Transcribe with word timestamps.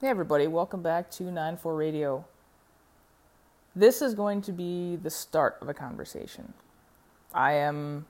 Hey, 0.00 0.08
everybody, 0.08 0.46
welcome 0.46 0.80
back 0.80 1.10
to 1.10 1.24
9-4 1.24 1.76
Radio. 1.76 2.24
This 3.76 4.00
is 4.00 4.14
going 4.14 4.40
to 4.40 4.50
be 4.50 4.96
the 4.96 5.10
start 5.10 5.58
of 5.60 5.68
a 5.68 5.74
conversation. 5.74 6.54
I 7.34 7.52
am 7.52 8.06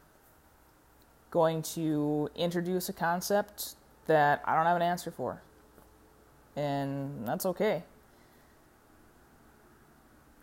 going 1.32 1.62
to 1.62 2.30
introduce 2.36 2.88
a 2.88 2.92
concept 2.92 3.74
that 4.06 4.40
I 4.44 4.54
don't 4.54 4.66
have 4.66 4.76
an 4.76 4.82
answer 4.82 5.10
for, 5.10 5.42
and 6.54 7.26
that's 7.26 7.44
okay. 7.44 7.82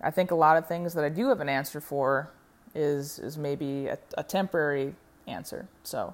I 0.02 0.12
think 0.12 0.32
a 0.32 0.36
lot 0.36 0.58
of 0.58 0.68
things 0.68 0.96
that 0.96 1.06
I 1.06 1.10
do 1.10 1.30
have 1.30 1.40
an 1.40 1.48
answer 1.48 1.80
for 1.80 2.30
is 2.76 3.20
is 3.20 3.38
maybe 3.38 3.88
a, 3.88 3.98
a 4.18 4.24
temporary 4.24 4.96
answer. 5.28 5.70
So, 5.84 6.14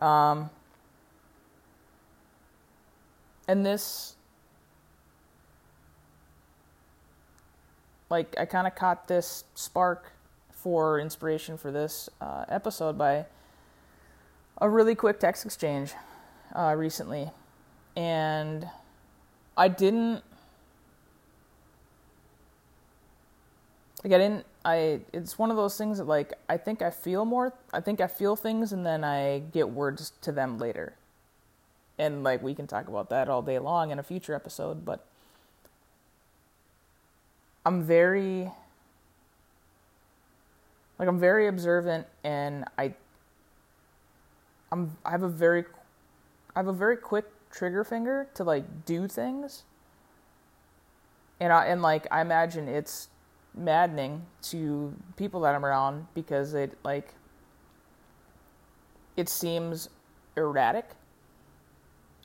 um, 0.00 0.50
and 3.48 3.66
this 3.66 4.14
like 8.10 8.34
i 8.38 8.44
kind 8.44 8.66
of 8.66 8.74
caught 8.74 9.08
this 9.08 9.44
spark 9.54 10.12
for 10.50 10.98
inspiration 10.98 11.56
for 11.56 11.70
this 11.70 12.08
uh, 12.20 12.44
episode 12.48 12.98
by 12.98 13.24
a 14.60 14.68
really 14.68 14.94
quick 14.94 15.20
text 15.20 15.44
exchange 15.44 15.92
uh, 16.54 16.74
recently. 16.76 17.30
And 17.96 18.68
i 19.56 19.66
didn't 19.66 20.22
like 24.04 24.12
i 24.12 24.18
didn't 24.18 24.46
i 24.64 25.00
it's 25.12 25.36
one 25.36 25.50
of 25.50 25.56
those 25.56 25.76
things 25.76 25.98
that 25.98 26.06
like 26.06 26.32
i 26.48 26.56
think 26.56 26.80
i 26.80 26.90
feel 26.90 27.24
more 27.24 27.52
i 27.72 27.80
think 27.80 28.00
i 28.00 28.06
feel 28.06 28.36
things 28.36 28.72
and 28.72 28.86
then 28.86 29.02
i 29.02 29.40
get 29.52 29.68
words 29.68 30.12
to 30.20 30.30
them 30.30 30.58
later 30.58 30.94
and 31.98 32.22
like 32.22 32.42
we 32.42 32.54
can 32.54 32.66
talk 32.66 32.88
about 32.88 33.10
that 33.10 33.28
all 33.28 33.42
day 33.42 33.58
long 33.58 33.90
in 33.90 33.98
a 33.98 34.02
future 34.02 34.34
episode 34.34 34.84
but 34.84 35.04
i'm 37.66 37.82
very 37.82 38.50
like 40.98 41.08
i'm 41.08 41.18
very 41.18 41.46
observant 41.46 42.06
and 42.24 42.64
i 42.76 42.92
i'm 44.72 44.96
i 45.04 45.10
have 45.10 45.22
a 45.22 45.28
very 45.28 45.64
i 46.54 46.58
have 46.58 46.68
a 46.68 46.72
very 46.72 46.96
quick 46.96 47.26
trigger 47.50 47.84
finger 47.84 48.28
to 48.34 48.44
like 48.44 48.84
do 48.84 49.08
things. 49.08 49.64
And 51.40 51.52
i 51.52 51.66
and 51.66 51.82
like 51.82 52.06
i 52.10 52.20
imagine 52.20 52.68
it's 52.68 53.08
maddening 53.54 54.26
to 54.42 54.92
people 55.16 55.40
that 55.40 55.54
i'm 55.54 55.64
around 55.64 56.06
because 56.14 56.54
it 56.54 56.76
like 56.84 57.14
it 59.16 59.28
seems 59.28 59.88
erratic 60.36 60.90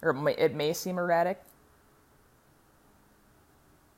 or 0.04 0.30
it 0.30 0.54
may, 0.54 0.74
seem 0.74 0.98
erratic, 0.98 1.42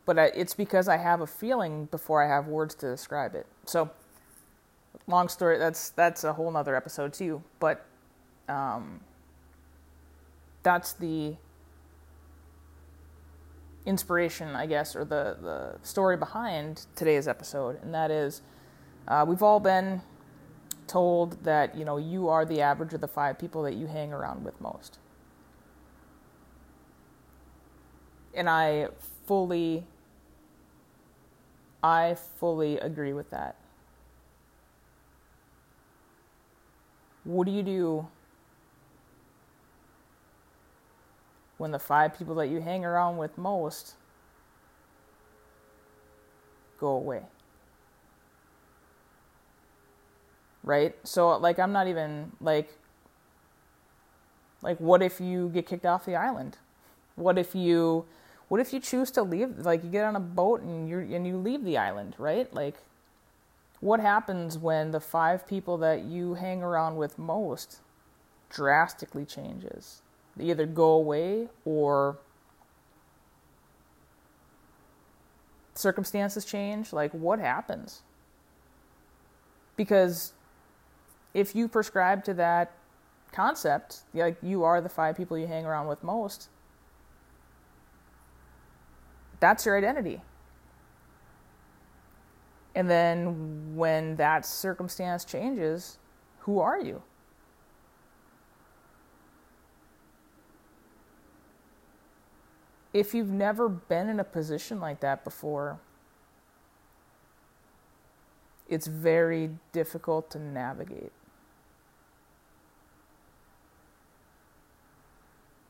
but 0.05 0.17
it's 0.17 0.53
because 0.53 0.87
I 0.87 0.97
have 0.97 1.21
a 1.21 1.27
feeling 1.27 1.85
before 1.85 2.23
I 2.23 2.27
have 2.27 2.47
words 2.47 2.75
to 2.75 2.87
describe 2.87 3.33
it. 3.33 3.47
So, 3.65 3.89
long 5.07 5.29
story. 5.29 5.57
That's 5.57 5.89
that's 5.89 6.23
a 6.23 6.33
whole 6.33 6.51
nother 6.51 6.75
episode 6.75 7.13
too. 7.13 7.43
But 7.59 7.85
um, 8.47 9.01
that's 10.63 10.93
the 10.93 11.35
inspiration, 13.85 14.55
I 14.55 14.65
guess, 14.65 14.95
or 14.95 15.05
the 15.05 15.37
the 15.41 15.75
story 15.83 16.17
behind 16.17 16.85
today's 16.95 17.27
episode, 17.27 17.81
and 17.81 17.93
that 17.93 18.11
is, 18.11 18.41
uh, 19.07 19.25
we've 19.27 19.43
all 19.43 19.59
been 19.59 20.01
told 20.87 21.43
that 21.43 21.75
you 21.75 21.83
know 21.83 21.97
you 21.97 22.29
are 22.29 22.45
the 22.45 22.61
average 22.61 22.93
of 22.93 23.01
the 23.01 23.07
five 23.07 23.39
people 23.39 23.63
that 23.63 23.73
you 23.73 23.87
hang 23.87 24.13
around 24.13 24.43
with 24.43 24.59
most. 24.61 24.99
And 28.35 28.49
I 28.49 28.89
fully 29.25 29.85
I 31.83 32.15
fully 32.15 32.79
agree 32.79 33.13
with 33.13 33.29
that. 33.29 33.55
What 37.23 37.45
do 37.45 37.51
you 37.51 37.63
do 37.63 38.07
when 41.57 41.71
the 41.71 41.79
five 41.79 42.17
people 42.17 42.35
that 42.35 42.47
you 42.47 42.59
hang 42.59 42.83
around 42.83 43.17
with 43.17 43.37
most 43.37 43.95
go 46.79 46.87
away? 46.87 47.23
Right? 50.63 50.95
So 51.03 51.37
like 51.37 51.59
I'm 51.59 51.71
not 51.71 51.87
even 51.87 52.31
like 52.41 52.73
like 54.61 54.79
what 54.79 55.03
if 55.03 55.21
you 55.21 55.49
get 55.49 55.67
kicked 55.67 55.85
off 55.85 56.05
the 56.05 56.15
island? 56.15 56.57
What 57.15 57.37
if 57.37 57.55
you 57.55 58.05
what 58.47 58.61
if 58.61 58.73
you 58.73 58.79
choose 58.79 59.11
to 59.11 59.23
leave 59.23 59.59
like 59.59 59.83
you 59.83 59.89
get 59.89 60.05
on 60.05 60.15
a 60.15 60.19
boat 60.19 60.61
and 60.61 60.87
you 60.87 60.99
and 60.99 61.25
you 61.25 61.37
leave 61.37 61.63
the 61.63 61.77
island 61.77 62.15
right? 62.17 62.53
Like 62.53 62.75
what 63.79 63.99
happens 63.99 64.57
when 64.57 64.91
the 64.91 64.99
five 64.99 65.47
people 65.47 65.77
that 65.77 66.03
you 66.03 66.35
hang 66.35 66.63
around 66.63 66.95
with 66.95 67.17
most 67.19 67.79
drastically 68.49 69.25
changes? 69.25 70.01
They 70.37 70.45
either 70.45 70.65
go 70.65 70.91
away 70.91 71.49
or 71.63 72.17
circumstances 75.75 76.45
change? 76.45 76.93
Like 76.93 77.11
what 77.11 77.39
happens? 77.39 78.01
Because 79.75 80.33
if 81.33 81.53
you 81.53 81.67
prescribe 81.67 82.23
to 82.23 82.33
that 82.35 82.71
concept 83.31 83.99
like 84.13 84.37
you 84.41 84.63
are 84.63 84.79
the 84.79 84.87
five 84.87 85.17
people 85.17 85.37
you 85.37 85.45
hang 85.45 85.65
around 85.65 85.87
with 85.87 86.01
most 86.01 86.47
that's 89.39 89.65
your 89.65 89.77
identity. 89.77 90.21
And 92.75 92.89
then 92.89 93.75
when 93.75 94.17
that 94.17 94.45
circumstance 94.45 95.23
changes, 95.23 95.97
who 96.39 96.59
are 96.59 96.79
you? 96.79 97.01
If 102.93 103.13
you've 103.13 103.29
never 103.29 103.67
been 103.67 104.07
in 104.09 104.19
a 104.19 104.23
position 104.23 104.79
like 104.79 105.01
that 105.01 105.23
before, 105.23 105.79
it's 108.69 108.87
very 108.87 109.51
difficult 109.71 110.29
to 110.31 110.39
navigate. 110.39 111.11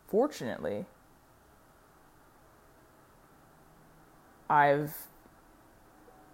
Fortunately, 0.08 0.86
I've 4.50 4.96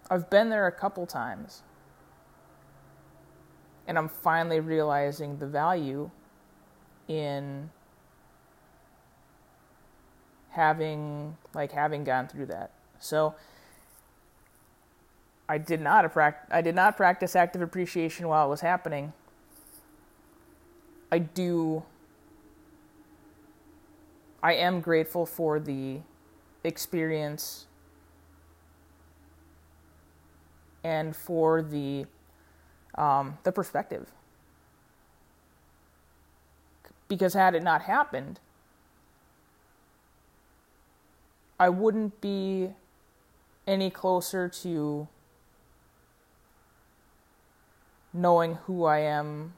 I've 0.09 0.29
been 0.29 0.49
there 0.49 0.67
a 0.67 0.71
couple 0.71 1.05
times. 1.05 1.63
And 3.87 3.97
I'm 3.97 4.09
finally 4.09 4.59
realizing 4.59 5.37
the 5.37 5.47
value 5.47 6.11
in 7.07 7.69
having 10.49 11.37
like 11.53 11.71
having 11.71 12.03
gone 12.03 12.27
through 12.27 12.47
that. 12.47 12.71
So 12.99 13.35
I 15.47 15.57
did 15.57 15.81
not 15.81 16.15
I 16.49 16.61
did 16.61 16.75
not 16.75 16.95
practice 16.95 17.35
active 17.35 17.61
appreciation 17.61 18.27
while 18.27 18.45
it 18.45 18.49
was 18.49 18.61
happening. 18.61 19.13
I 21.11 21.19
do 21.19 21.83
I 24.43 24.53
am 24.53 24.81
grateful 24.81 25.25
for 25.25 25.59
the 25.59 25.99
experience 26.63 27.67
and 30.83 31.15
for 31.15 31.61
the 31.61 32.05
um, 32.95 33.37
the 33.43 33.51
perspective. 33.51 34.11
Because 37.07 37.33
had 37.33 37.55
it 37.55 37.63
not 37.63 37.83
happened, 37.83 38.39
I 41.59 41.69
wouldn't 41.69 42.21
be 42.21 42.69
any 43.67 43.89
closer 43.89 44.49
to 44.49 45.07
knowing 48.13 48.55
who 48.65 48.85
I 48.85 48.99
am 48.99 49.53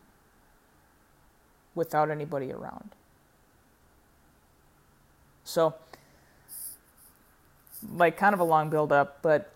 without 1.76 2.12
anybody 2.12 2.52
around. 2.52 2.92
So, 5.44 5.76
like, 7.96 8.18
kind 8.18 8.34
of 8.34 8.40
a 8.40 8.44
long 8.44 8.70
build 8.70 8.92
up, 8.92 9.20
but 9.22 9.53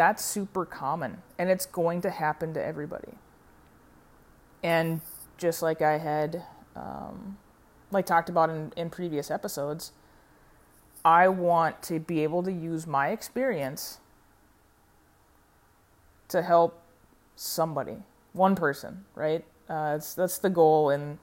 that's 0.00 0.24
super 0.24 0.64
common 0.64 1.18
and 1.38 1.50
it's 1.50 1.66
going 1.66 2.00
to 2.00 2.08
happen 2.08 2.54
to 2.54 2.64
everybody. 2.64 3.12
And 4.62 5.02
just 5.36 5.60
like 5.60 5.82
I 5.82 5.98
had 5.98 6.42
um, 6.74 7.36
like 7.90 8.06
talked 8.06 8.30
about 8.30 8.48
in, 8.48 8.72
in 8.78 8.88
previous 8.88 9.30
episodes, 9.30 9.92
I 11.04 11.28
want 11.28 11.82
to 11.82 12.00
be 12.00 12.22
able 12.22 12.42
to 12.44 12.50
use 12.50 12.86
my 12.86 13.08
experience 13.10 14.00
to 16.28 16.40
help 16.40 16.82
somebody, 17.36 17.98
one 18.32 18.56
person, 18.56 19.04
right? 19.14 19.44
Uh, 19.68 20.00
that's 20.16 20.38
the 20.38 20.48
goal 20.48 20.88
in 20.88 21.18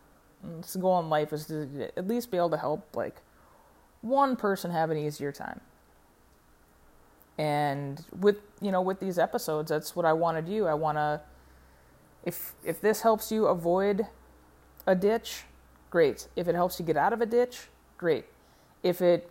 This 0.62 0.76
goal 0.76 1.00
in 1.00 1.10
life 1.10 1.34
is 1.34 1.48
to 1.48 1.90
at 1.98 2.08
least 2.08 2.30
be 2.30 2.38
able 2.38 2.52
to 2.52 2.58
help 2.58 2.96
like 2.96 3.22
one 4.02 4.36
person 4.36 4.70
have 4.70 4.92
an 4.92 4.98
easier 4.98 5.32
time. 5.32 5.62
And 7.38 8.04
with 8.20 8.38
you 8.62 8.72
know 8.72 8.82
with 8.82 9.00
these 9.00 9.20
episodes, 9.20 9.70
that's 9.70 9.96
what 9.96 10.06
I 10.06 10.14
want 10.14 10.38
to 10.38 10.42
do. 10.42 10.66
I 10.66 10.74
want 10.74 10.98
to 10.98 11.22
if 12.24 12.54
if 12.64 12.82
this 12.82 13.02
helps 13.02 13.32
you 13.32 13.46
avoid 13.46 14.08
a 14.86 14.96
ditch, 14.96 15.44
great. 15.90 16.28
If 16.36 16.48
it 16.48 16.56
helps 16.56 16.80
you 16.80 16.86
get 16.86 16.98
out 16.98 17.14
of 17.14 17.22
a 17.22 17.26
ditch, 17.26 17.68
great. 17.98 18.26
If 18.84 19.02
it 19.02 19.30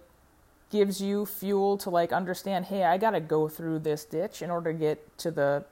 gives 0.71 1.01
you 1.01 1.27
fuel 1.27 1.79
to 1.79 1.91
like 1.91 2.13
understand, 2.13 2.67
hey, 2.67 2.85
I 2.85 2.99
got 2.99 3.11
to 3.11 3.21
go 3.21 3.49
through 3.49 3.81
this 3.81 4.05
ditch 4.05 4.43
in 4.43 4.51
order 4.51 4.73
to 4.73 4.79
get 4.79 5.19
to 5.19 5.31
the 5.31 5.65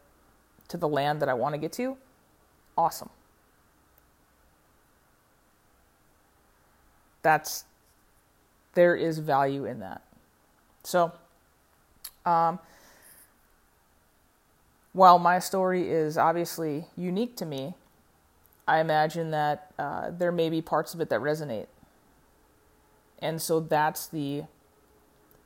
to 0.69 0.77
the 0.77 0.89
land 0.89 1.21
that 1.21 1.29
I 1.29 1.35
want 1.35 1.55
to 1.55 1.59
get 1.59 1.73
to, 1.75 1.97
awesome. 2.77 3.11
That's 7.23 7.65
there 8.75 8.97
is 8.97 9.19
value 9.19 9.65
in 9.65 9.81
that. 9.81 10.03
So, 10.83 11.13
um, 12.25 12.59
while 14.93 15.19
my 15.19 15.39
story 15.39 15.91
is 15.91 16.17
obviously 16.17 16.87
unique 16.97 17.37
to 17.37 17.47
me, 17.47 17.75
I 18.67 18.81
imagine 18.81 19.31
that 19.33 19.73
uh, 19.79 20.11
there 20.11 20.33
may 20.33 20.49
be 20.49 20.63
parts 20.63 20.95
of 20.95 21.01
it 21.01 21.11
that 21.11 21.21
resonate, 21.21 21.67
and 23.19 23.41
so 23.43 23.61
that's 23.61 24.07
the 24.07 24.45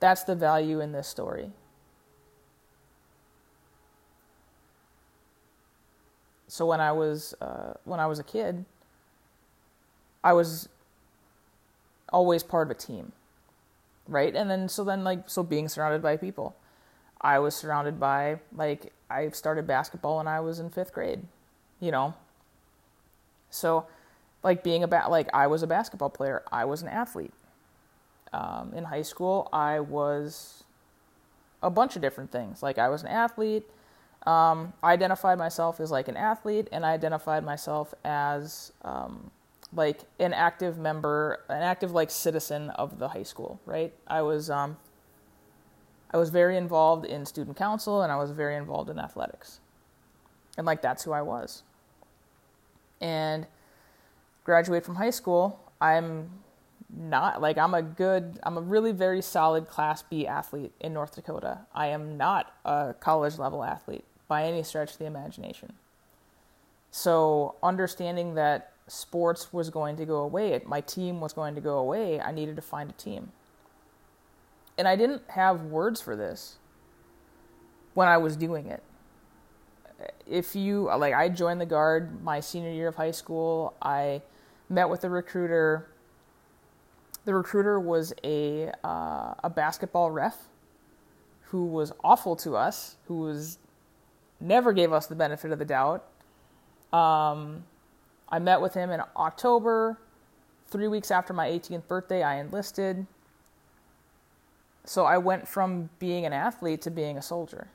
that's 0.00 0.22
the 0.22 0.34
value 0.36 0.80
in 0.80 0.92
this 0.92 1.08
story. 1.08 1.50
So 6.46 6.66
when 6.66 6.80
I 6.80 6.92
was 6.92 7.34
uh, 7.40 7.74
when 7.84 8.00
I 8.00 8.06
was 8.06 8.18
a 8.18 8.24
kid, 8.24 8.64
I 10.24 10.32
was 10.32 10.68
always 12.12 12.42
part 12.42 12.66
of 12.66 12.70
a 12.70 12.74
team, 12.74 13.12
right? 14.08 14.34
And 14.34 14.50
then 14.50 14.68
so 14.68 14.84
then 14.84 15.04
like 15.04 15.28
so 15.28 15.42
being 15.42 15.68
surrounded 15.68 16.02
by 16.02 16.16
people, 16.16 16.56
I 17.20 17.38
was 17.38 17.54
surrounded 17.54 17.98
by 17.98 18.38
like 18.54 18.92
I 19.10 19.28
started 19.30 19.66
basketball 19.66 20.18
when 20.18 20.28
I 20.28 20.40
was 20.40 20.58
in 20.58 20.70
fifth 20.70 20.92
grade, 20.92 21.22
you 21.80 21.90
know. 21.90 22.14
So, 23.50 23.86
like 24.42 24.62
being 24.62 24.82
a 24.84 24.88
ba- 24.88 25.06
like 25.08 25.28
I 25.32 25.46
was 25.46 25.62
a 25.62 25.66
basketball 25.66 26.10
player, 26.10 26.42
I 26.52 26.64
was 26.64 26.82
an 26.82 26.88
athlete. 26.88 27.32
Um, 28.32 28.72
in 28.74 28.84
high 28.84 29.02
school, 29.02 29.48
I 29.52 29.80
was 29.80 30.64
a 31.62 31.70
bunch 31.70 31.96
of 31.96 32.02
different 32.02 32.30
things. 32.30 32.62
Like 32.62 32.78
I 32.78 32.88
was 32.88 33.02
an 33.02 33.08
athlete. 33.08 33.64
Um, 34.26 34.74
I 34.82 34.92
identified 34.92 35.38
myself 35.38 35.80
as 35.80 35.90
like 35.90 36.08
an 36.08 36.16
athlete, 36.16 36.68
and 36.70 36.84
I 36.84 36.92
identified 36.92 37.44
myself 37.44 37.94
as 38.04 38.72
um, 38.82 39.30
like 39.72 40.00
an 40.18 40.34
active 40.34 40.76
member, 40.76 41.40
an 41.48 41.62
active 41.62 41.92
like 41.92 42.10
citizen 42.10 42.70
of 42.70 42.98
the 42.98 43.08
high 43.08 43.22
school. 43.22 43.60
Right? 43.64 43.94
I 44.06 44.22
was 44.22 44.50
um, 44.50 44.76
I 46.10 46.16
was 46.16 46.30
very 46.30 46.56
involved 46.56 47.04
in 47.04 47.26
student 47.26 47.56
council, 47.56 48.02
and 48.02 48.10
I 48.10 48.16
was 48.16 48.30
very 48.30 48.56
involved 48.56 48.90
in 48.90 48.98
athletics, 48.98 49.60
and 50.56 50.66
like 50.66 50.82
that's 50.82 51.04
who 51.04 51.12
I 51.12 51.22
was. 51.22 51.62
And 53.00 53.46
graduate 54.44 54.84
from 54.84 54.96
high 54.96 55.10
school, 55.10 55.60
I'm 55.80 56.30
not 56.96 57.42
like 57.42 57.58
I'm 57.58 57.74
a 57.74 57.82
good 57.82 58.40
I'm 58.42 58.56
a 58.56 58.60
really 58.60 58.92
very 58.92 59.20
solid 59.20 59.68
class 59.68 60.02
B 60.02 60.26
athlete 60.26 60.72
in 60.80 60.94
North 60.94 61.14
Dakota. 61.14 61.58
I 61.74 61.88
am 61.88 62.16
not 62.16 62.54
a 62.64 62.94
college 62.98 63.38
level 63.38 63.62
athlete 63.62 64.04
by 64.26 64.44
any 64.44 64.62
stretch 64.62 64.92
of 64.92 64.98
the 64.98 65.04
imagination. 65.04 65.74
So 66.90 67.56
understanding 67.62 68.34
that 68.34 68.72
sports 68.86 69.52
was 69.52 69.68
going 69.68 69.96
to 69.96 70.06
go 70.06 70.16
away, 70.16 70.60
my 70.64 70.80
team 70.80 71.20
was 71.20 71.32
going 71.32 71.54
to 71.54 71.60
go 71.60 71.78
away, 71.78 72.20
I 72.20 72.32
needed 72.32 72.56
to 72.56 72.62
find 72.62 72.88
a 72.88 72.94
team. 72.94 73.32
And 74.78 74.88
I 74.88 74.96
didn't 74.96 75.22
have 75.28 75.64
words 75.64 76.00
for 76.00 76.16
this 76.16 76.56
when 77.94 78.08
I 78.08 78.16
was 78.16 78.36
doing 78.36 78.66
it. 78.66 78.82
If 80.24 80.54
you 80.54 80.84
like 80.96 81.12
I 81.12 81.28
joined 81.28 81.60
the 81.60 81.66
guard 81.66 82.22
my 82.22 82.38
senior 82.38 82.70
year 82.70 82.88
of 82.88 82.94
high 82.94 83.10
school, 83.10 83.74
I 83.82 84.22
met 84.68 84.88
with 84.88 85.00
the 85.00 85.10
recruiter 85.10 85.88
the 87.24 87.34
recruiter 87.34 87.78
was 87.78 88.14
a 88.24 88.72
uh, 88.84 89.34
a 89.44 89.50
basketball 89.54 90.10
ref 90.10 90.48
who 91.50 91.66
was 91.66 91.92
awful 92.04 92.36
to 92.36 92.56
us, 92.56 92.96
who 93.06 93.18
was 93.18 93.58
never 94.40 94.72
gave 94.72 94.92
us 94.92 95.06
the 95.06 95.14
benefit 95.14 95.50
of 95.50 95.58
the 95.58 95.64
doubt. 95.64 96.06
Um, 96.92 97.64
I 98.28 98.38
met 98.38 98.60
with 98.60 98.74
him 98.74 98.90
in 98.90 99.02
October. 99.16 99.98
Three 100.68 100.88
weeks 100.88 101.10
after 101.10 101.32
my 101.32 101.48
18th 101.48 101.86
birthday, 101.88 102.22
I 102.22 102.36
enlisted. 102.40 103.06
So 104.88 105.04
I 105.04 105.18
went 105.18 105.46
from 105.46 105.90
being 105.98 106.24
an 106.24 106.32
athlete 106.32 106.82
to 106.82 106.90
being 106.90 107.18
a 107.18 107.22
soldier. 107.22 107.68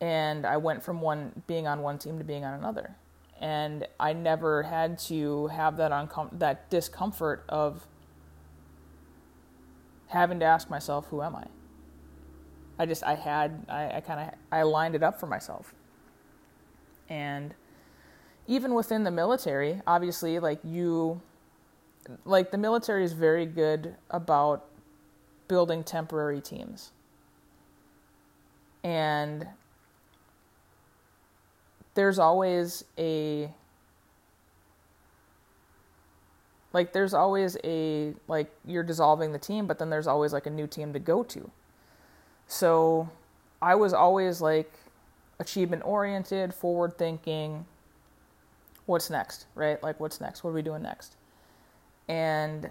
And 0.00 0.44
I 0.44 0.56
went 0.56 0.82
from 0.82 1.00
one 1.00 1.42
being 1.46 1.66
on 1.66 1.82
one 1.82 1.98
team 1.98 2.18
to 2.18 2.24
being 2.24 2.44
on 2.44 2.54
another 2.54 2.96
and 3.42 3.88
I 3.98 4.12
never 4.12 4.62
had 4.62 4.98
to 5.00 5.48
have 5.48 5.76
that 5.78 5.90
uncom- 5.90 6.38
that 6.38 6.70
discomfort 6.70 7.44
of 7.48 7.86
having 10.06 10.38
to 10.38 10.44
ask 10.46 10.70
myself, 10.70 11.06
"Who 11.08 11.20
am 11.22 11.34
I?" 11.34 11.46
I 12.78 12.86
just 12.86 13.02
I 13.02 13.16
had 13.16 13.66
I, 13.68 13.96
I 13.96 14.00
kind 14.00 14.20
of 14.20 14.38
I 14.52 14.62
lined 14.62 14.94
it 14.94 15.02
up 15.02 15.18
for 15.18 15.26
myself, 15.26 15.74
and 17.08 17.52
even 18.46 18.74
within 18.74 19.02
the 19.02 19.10
military, 19.10 19.82
obviously, 19.88 20.38
like 20.38 20.60
you, 20.62 21.20
like 22.24 22.50
the 22.50 22.58
military 22.58 23.04
is 23.04 23.12
very 23.12 23.46
good 23.46 23.94
about 24.10 24.66
building 25.48 25.84
temporary 25.84 26.40
teams, 26.40 26.92
and 28.82 29.46
there's 31.94 32.18
always 32.18 32.84
a 32.98 33.50
like 36.72 36.92
there's 36.92 37.14
always 37.14 37.56
a 37.64 38.14
like 38.28 38.50
you're 38.64 38.82
dissolving 38.82 39.32
the 39.32 39.38
team 39.38 39.66
but 39.66 39.78
then 39.78 39.90
there's 39.90 40.06
always 40.06 40.32
like 40.32 40.46
a 40.46 40.50
new 40.50 40.66
team 40.66 40.92
to 40.92 40.98
go 40.98 41.22
to. 41.22 41.50
So 42.46 43.08
i 43.60 43.74
was 43.74 43.92
always 43.94 44.40
like 44.40 44.72
achievement 45.38 45.82
oriented 45.84 46.52
forward 46.52 46.98
thinking 46.98 47.64
what's 48.86 49.10
next 49.10 49.46
right? 49.54 49.82
Like 49.82 50.00
what's 50.00 50.20
next? 50.20 50.42
What 50.44 50.50
are 50.50 50.54
we 50.54 50.62
doing 50.62 50.82
next 50.82 51.16
and 52.08 52.70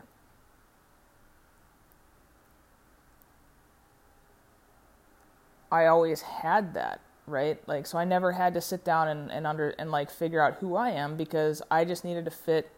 i 5.71 5.85
always 5.85 6.21
had 6.21 6.73
that 6.73 7.01
right? 7.27 7.65
Like, 7.67 7.87
so 7.87 7.97
I 7.97 8.03
never 8.03 8.33
had 8.33 8.53
to 8.53 8.61
sit 8.61 8.83
down 8.83 9.07
and, 9.07 9.31
and 9.31 9.47
under 9.47 9.69
and 9.71 9.89
like 9.89 10.11
figure 10.11 10.41
out 10.41 10.55
who 10.55 10.75
I 10.75 10.89
am 10.89 11.15
because 11.15 11.61
I 11.71 11.85
just 11.85 12.03
needed 12.03 12.25
to 12.25 12.31
fit 12.31 12.69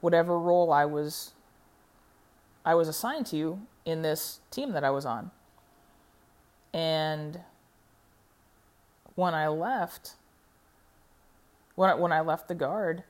whatever 0.00 0.38
role 0.38 0.72
I 0.72 0.84
was 0.84 1.32
I 2.64 2.74
was 2.74 2.88
assigned 2.88 3.26
to 3.26 3.60
in 3.84 4.02
this 4.02 4.40
team 4.50 4.72
that 4.72 4.82
I 4.82 4.90
was 4.90 5.06
on. 5.06 5.30
And 6.72 7.40
when 9.14 9.34
I 9.34 9.48
left, 9.48 10.14
when 11.76 11.90
I, 11.90 11.94
when 11.94 12.12
I 12.12 12.20
left 12.20 12.48
the 12.48 12.56
guard, 12.56 13.04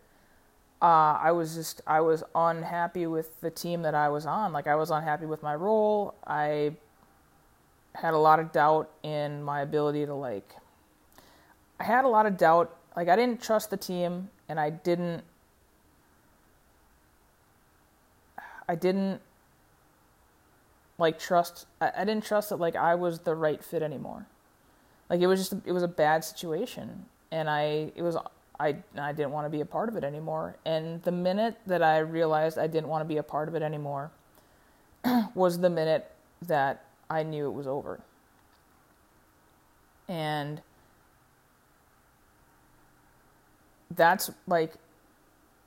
uh, 0.83 1.19
I 1.21 1.33
was 1.33 1.55
just 1.55 1.81
I 1.87 2.01
was 2.01 2.23
unhappy 2.35 3.07
with 3.07 3.41
the 3.41 3.51
team 3.51 3.83
that 3.83 3.95
I 3.95 4.09
was 4.09 4.27
on. 4.27 4.53
Like 4.53 4.67
I 4.67 4.75
was 4.75 4.91
unhappy 4.91 5.27
with 5.27 5.43
my 5.43 5.55
role. 5.55 6.15
I 6.27 6.73
had 7.95 8.13
a 8.13 8.19
lot 8.19 8.39
of 8.39 8.53
doubt 8.53 8.91
in 9.03 9.43
my 9.43 9.63
ability 9.63 10.05
to 10.05 10.15
like 10.15 10.55
I 11.81 11.85
had 11.85 12.05
a 12.05 12.09
lot 12.09 12.27
of 12.27 12.37
doubt. 12.37 12.77
Like 12.95 13.09
I 13.09 13.17
didn't 13.17 13.43
trust 13.43 13.71
the 13.71 13.77
team, 13.77 14.31
and 14.49 14.61
I 14.61 14.71
didn't. 14.71 15.25
I 18.69 18.75
didn't 18.75 19.21
like 20.99 21.19
trust. 21.19 21.67
I, 21.81 21.93
I 21.99 22.05
didn't 22.05 22.25
trust 22.25 22.51
that 22.51 22.57
like 22.57 22.77
I 22.77 22.95
was 22.95 23.21
the 23.21 23.35
right 23.35 23.63
fit 23.63 23.83
anymore. 23.83 24.27
Like 25.09 25.21
it 25.21 25.27
was 25.27 25.41
just 25.41 25.55
it 25.65 25.73
was 25.73 25.83
a 25.83 25.89
bad 25.89 26.25
situation, 26.25 27.07
and 27.31 27.49
I 27.49 27.93
it 27.95 28.03
was 28.03 28.17
I 28.59 28.77
I 28.97 29.13
didn't 29.13 29.33
want 29.33 29.47
to 29.47 29.51
be 29.51 29.61
a 29.61 29.67
part 29.67 29.89
of 29.89 29.97
it 29.97 30.05
anymore. 30.05 30.57
And 30.65 31.03
the 31.03 31.13
minute 31.13 31.57
that 31.67 31.83
I 31.83 31.99
realized 31.99 32.59
I 32.59 32.67
didn't 32.67 32.89
want 32.89 33.03
to 33.03 33.07
be 33.07 33.19
a 33.19 33.23
part 33.23 33.49
of 33.49 33.55
it 33.55 33.63
anymore 33.63 34.11
was 35.35 35.59
the 35.59 35.71
minute 35.71 36.11
that 36.43 36.85
I 37.11 37.23
knew 37.23 37.47
it 37.47 37.53
was 37.53 37.67
over. 37.67 38.01
And 40.09 40.63
that's 43.91 44.31
like 44.47 44.75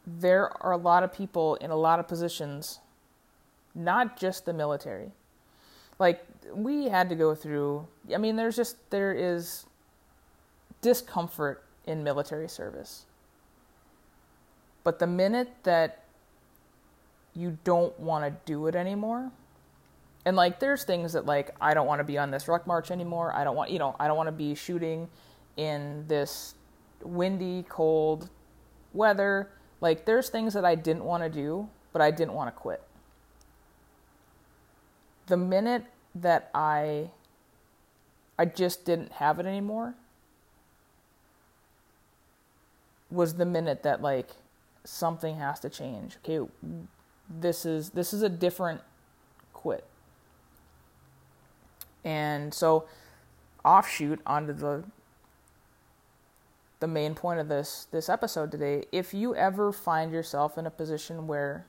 there 0.05 0.51
are 0.63 0.71
a 0.71 0.77
lot 0.77 1.03
of 1.03 1.13
people 1.13 1.55
in 1.55 1.71
a 1.71 1.75
lot 1.75 1.99
of 1.99 2.07
positions, 2.07 2.79
not 3.75 4.17
just 4.17 4.45
the 4.45 4.53
military. 4.53 5.11
Like 5.99 6.25
we 6.53 6.85
had 6.85 7.09
to 7.09 7.15
go 7.15 7.35
through 7.35 7.87
I 8.13 8.17
mean 8.17 8.35
there's 8.35 8.55
just 8.55 8.77
there 8.89 9.13
is 9.13 9.65
discomfort 10.81 11.63
in 11.85 12.03
military 12.03 12.47
service. 12.47 13.05
But 14.83 14.99
the 14.99 15.07
minute 15.07 15.49
that 15.63 16.03
you 17.33 17.57
don't 17.63 17.97
want 17.99 18.25
to 18.25 18.51
do 18.51 18.67
it 18.67 18.75
anymore, 18.75 19.31
and 20.25 20.35
like 20.35 20.59
there's 20.59 20.83
things 20.83 21.13
that 21.13 21.25
like 21.25 21.55
I 21.61 21.73
don't 21.73 21.87
want 21.87 21.99
to 21.99 22.03
be 22.03 22.17
on 22.17 22.31
this 22.31 22.47
ruck 22.47 22.67
march 22.67 22.91
anymore. 22.91 23.33
I 23.33 23.43
don't 23.43 23.55
want, 23.55 23.71
you 23.71 23.79
know, 23.79 23.95
I 23.99 24.07
don't 24.07 24.17
want 24.17 24.27
to 24.27 24.33
be 24.33 24.55
shooting 24.55 25.07
in 25.57 26.05
this 26.07 26.55
windy, 27.01 27.65
cold 27.67 28.29
weather. 28.93 29.49
Like 29.81 30.05
there's 30.05 30.29
things 30.29 30.53
that 30.53 30.65
I 30.65 30.75
didn't 30.75 31.03
want 31.03 31.23
to 31.23 31.29
do, 31.29 31.69
but 31.93 32.01
I 32.01 32.11
didn't 32.11 32.33
want 32.33 32.53
to 32.53 32.59
quit. 32.59 32.81
The 35.27 35.37
minute 35.37 35.83
that 36.15 36.49
I 36.53 37.11
I 38.37 38.45
just 38.45 38.85
didn't 38.85 39.13
have 39.13 39.39
it 39.39 39.45
anymore 39.45 39.95
was 43.11 43.35
the 43.35 43.45
minute 43.45 43.83
that 43.83 44.01
like 44.01 44.29
something 44.83 45.37
has 45.37 45.59
to 45.61 45.69
change. 45.69 46.17
Okay, 46.23 46.47
this 47.29 47.65
is 47.65 47.91
this 47.91 48.13
is 48.13 48.21
a 48.21 48.29
different 48.29 48.81
quit. 49.53 49.85
And 52.03 52.53
so 52.53 52.85
offshoot 53.65 54.21
onto 54.25 54.53
the 54.53 54.83
the 56.79 56.87
main 56.87 57.13
point 57.13 57.39
of 57.39 57.49
this 57.49 57.87
this 57.91 58.09
episode 58.09 58.51
today, 58.51 58.85
if 58.91 59.13
you 59.13 59.35
ever 59.35 59.71
find 59.71 60.11
yourself 60.11 60.57
in 60.57 60.65
a 60.65 60.71
position 60.71 61.27
where 61.27 61.65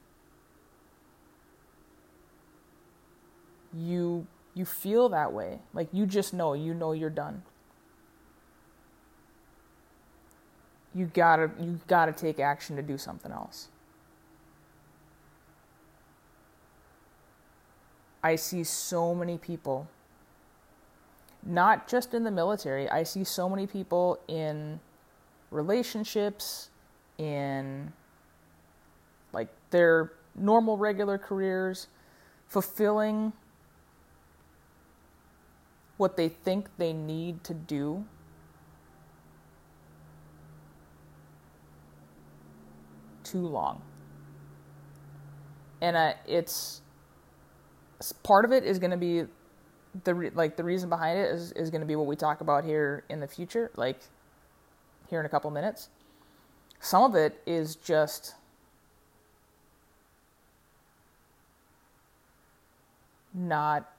you 3.74 4.26
you 4.54 4.64
feel 4.64 5.08
that 5.08 5.32
way, 5.32 5.60
like 5.72 5.88
you 5.92 6.06
just 6.06 6.32
know, 6.32 6.54
you 6.54 6.74
know 6.74 6.92
you're 6.92 7.10
done. 7.10 7.42
You 10.94 11.06
gotta 11.06 11.50
you 11.60 11.80
gotta 11.86 12.12
take 12.12 12.40
action 12.40 12.76
to 12.76 12.82
do 12.82 12.98
something 12.98 13.30
else. 13.30 13.68
I 18.22 18.36
see 18.36 18.64
so 18.64 19.14
many 19.14 19.38
people, 19.38 19.88
not 21.42 21.88
just 21.88 22.12
in 22.12 22.24
the 22.24 22.30
military, 22.30 22.88
I 22.88 23.02
see 23.02 23.24
so 23.24 23.48
many 23.48 23.66
people 23.66 24.18
in 24.28 24.78
relationships, 25.50 26.68
in 27.18 27.92
like 29.32 29.48
their 29.70 30.12
normal, 30.34 30.76
regular 30.76 31.18
careers, 31.18 31.86
fulfilling 32.46 33.32
what 35.96 36.16
they 36.16 36.28
think 36.28 36.68
they 36.78 36.92
need 36.92 37.44
to 37.44 37.54
do. 37.54 38.04
Too 43.30 43.46
long. 43.46 43.82
And 45.80 45.96
uh, 45.96 46.12
it's 46.26 46.82
part 48.22 48.44
of 48.44 48.52
it 48.52 48.64
is 48.64 48.78
going 48.78 48.90
to 48.90 48.96
be 48.96 49.24
the 50.04 50.14
re- 50.14 50.30
like 50.30 50.56
the 50.56 50.64
reason 50.64 50.88
behind 50.88 51.18
it 51.18 51.30
is 51.30 51.52
is 51.52 51.70
going 51.70 51.80
to 51.80 51.86
be 51.86 51.96
what 51.96 52.06
we 52.06 52.16
talk 52.16 52.40
about 52.40 52.64
here 52.64 53.04
in 53.08 53.20
the 53.20 53.26
future 53.26 53.70
like 53.76 53.98
here 55.08 55.18
in 55.18 55.26
a 55.26 55.28
couple 55.28 55.50
minutes 55.50 55.88
some 56.78 57.02
of 57.02 57.16
it 57.16 57.40
is 57.44 57.74
just 57.74 58.34
not 63.34 63.90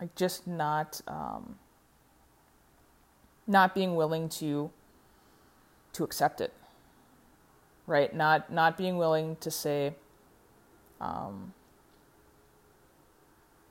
like 0.00 0.14
just 0.14 0.46
not 0.46 1.00
um, 1.08 1.56
not 3.46 3.74
being 3.74 3.96
willing 3.96 4.28
to 4.28 4.70
to 5.92 6.04
accept 6.04 6.40
it 6.40 6.52
right 7.86 8.14
not 8.14 8.52
not 8.52 8.76
being 8.76 8.96
willing 8.96 9.36
to 9.36 9.50
say 9.50 9.94
um, 11.02 11.52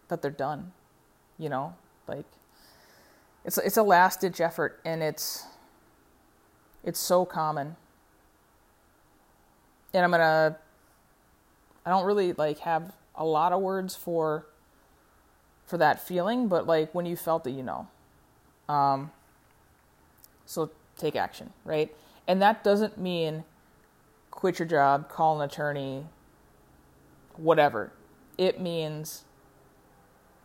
that 0.09 0.21
they're 0.21 0.29
done. 0.29 0.73
You 1.39 1.49
know, 1.49 1.73
like 2.07 2.25
it's 3.43 3.57
it's 3.57 3.77
a 3.77 3.83
last 3.83 4.21
ditch 4.21 4.39
effort, 4.39 4.79
and 4.85 5.01
it's 5.01 5.45
it's 6.83 6.99
so 6.99 7.25
common. 7.25 7.77
And 9.93 10.03
I'm 10.03 10.11
gonna. 10.11 10.57
I 11.83 11.89
don't 11.89 12.05
really 12.05 12.33
like 12.33 12.59
have 12.59 12.93
a 13.15 13.25
lot 13.25 13.53
of 13.53 13.61
words 13.61 13.95
for 13.95 14.45
for 15.65 15.77
that 15.77 16.05
feeling, 16.05 16.47
but 16.47 16.67
like 16.67 16.93
when 16.93 17.05
you 17.05 17.15
felt 17.15 17.47
it, 17.47 17.51
you 17.51 17.63
know. 17.63 17.87
Um, 18.69 19.11
so 20.45 20.69
take 20.97 21.15
action, 21.15 21.51
right? 21.65 21.93
And 22.27 22.41
that 22.41 22.63
doesn't 22.63 22.97
mean 22.97 23.43
quit 24.29 24.59
your 24.59 24.67
job, 24.67 25.09
call 25.09 25.39
an 25.41 25.49
attorney, 25.49 26.05
whatever. 27.35 27.91
It 28.37 28.59
means 28.59 29.23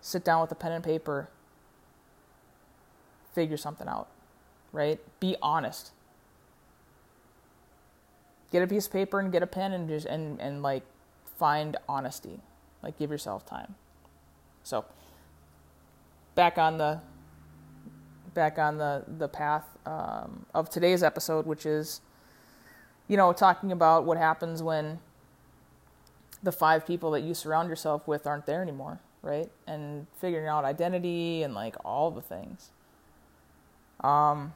sit 0.00 0.24
down 0.24 0.40
with 0.40 0.52
a 0.52 0.54
pen 0.54 0.72
and 0.72 0.84
paper, 0.84 1.28
figure 3.32 3.56
something 3.56 3.88
out, 3.88 4.08
right? 4.72 5.00
Be 5.20 5.36
honest. 5.40 5.92
Get 8.52 8.62
a 8.62 8.66
piece 8.66 8.86
of 8.86 8.92
paper 8.92 9.18
and 9.18 9.32
get 9.32 9.42
a 9.42 9.46
pen 9.46 9.72
and 9.72 9.88
just 9.88 10.06
and 10.06 10.40
and 10.40 10.62
like 10.62 10.82
find 11.38 11.76
honesty. 11.88 12.40
Like 12.82 12.98
give 12.98 13.10
yourself 13.10 13.44
time. 13.44 13.74
So 14.62 14.84
back 16.34 16.58
on 16.58 16.78
the 16.78 17.00
back 18.36 18.58
on 18.58 18.78
the 18.78 19.02
the 19.18 19.26
path 19.26 19.66
um, 19.84 20.46
of 20.54 20.70
today's 20.70 21.02
episode, 21.02 21.46
which 21.46 21.66
is 21.66 22.00
you 23.08 23.16
know 23.16 23.32
talking 23.32 23.72
about 23.72 24.04
what 24.04 24.16
happens 24.16 24.62
when 24.62 25.00
the 26.44 26.52
five 26.52 26.86
people 26.86 27.10
that 27.10 27.22
you 27.22 27.34
surround 27.34 27.68
yourself 27.68 28.06
with 28.06 28.26
aren't 28.28 28.46
there 28.46 28.62
anymore, 28.62 29.00
right? 29.22 29.50
And 29.66 30.06
figuring 30.20 30.46
out 30.46 30.64
identity 30.64 31.42
and 31.42 31.54
like 31.54 31.74
all 31.84 32.12
the 32.12 32.22
things. 32.22 32.70
Um, 34.04 34.52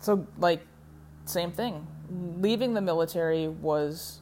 so 0.00 0.26
like 0.38 0.62
same 1.26 1.52
thing. 1.52 1.86
Leaving 2.40 2.74
the 2.74 2.80
military 2.80 3.46
was 3.46 4.20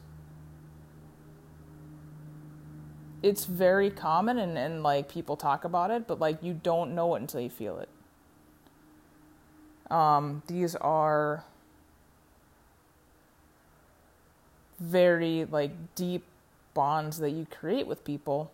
it's 3.21 3.45
very 3.45 3.89
common 3.89 4.37
and, 4.37 4.57
and 4.57 4.83
like 4.83 5.09
people 5.09 5.35
talk 5.35 5.63
about 5.63 5.91
it, 5.91 6.07
but 6.07 6.19
like 6.19 6.41
you 6.41 6.53
don't 6.53 6.95
know 6.95 7.15
it 7.15 7.21
until 7.21 7.41
you 7.41 7.49
feel 7.49 7.79
it. 7.79 7.89
Um, 9.91 10.43
these 10.47 10.75
are 10.75 11.43
very 14.79 15.45
like 15.45 15.71
deep 15.95 16.23
bonds 16.73 17.19
that 17.19 17.31
you 17.31 17.45
create 17.49 17.87
with 17.87 18.03
people 18.05 18.51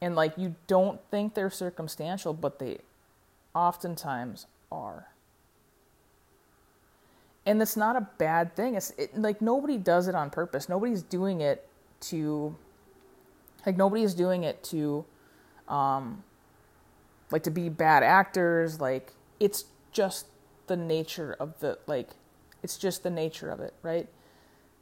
and 0.00 0.14
like 0.14 0.36
you 0.36 0.54
don't 0.66 1.00
think 1.10 1.34
they're 1.34 1.50
circumstantial 1.50 2.32
but 2.32 2.58
they 2.58 2.78
oftentimes 3.54 4.46
are 4.70 5.11
and 7.46 7.60
it's 7.60 7.76
not 7.76 7.96
a 7.96 8.06
bad 8.18 8.54
thing 8.54 8.74
it's 8.74 8.90
it, 8.98 9.16
like 9.18 9.40
nobody 9.40 9.76
does 9.76 10.08
it 10.08 10.14
on 10.14 10.30
purpose 10.30 10.68
nobody's 10.68 11.02
doing 11.02 11.40
it 11.40 11.68
to 12.00 12.54
like 13.66 13.76
nobody 13.76 14.02
is 14.02 14.14
doing 14.14 14.44
it 14.44 14.62
to 14.62 15.04
um 15.68 16.22
like 17.30 17.42
to 17.42 17.50
be 17.50 17.68
bad 17.68 18.02
actors 18.02 18.80
like 18.80 19.12
it's 19.40 19.64
just 19.92 20.26
the 20.66 20.76
nature 20.76 21.36
of 21.38 21.58
the 21.60 21.78
like 21.86 22.10
it's 22.62 22.76
just 22.76 23.02
the 23.02 23.10
nature 23.10 23.50
of 23.50 23.60
it, 23.60 23.74
right? 23.82 24.08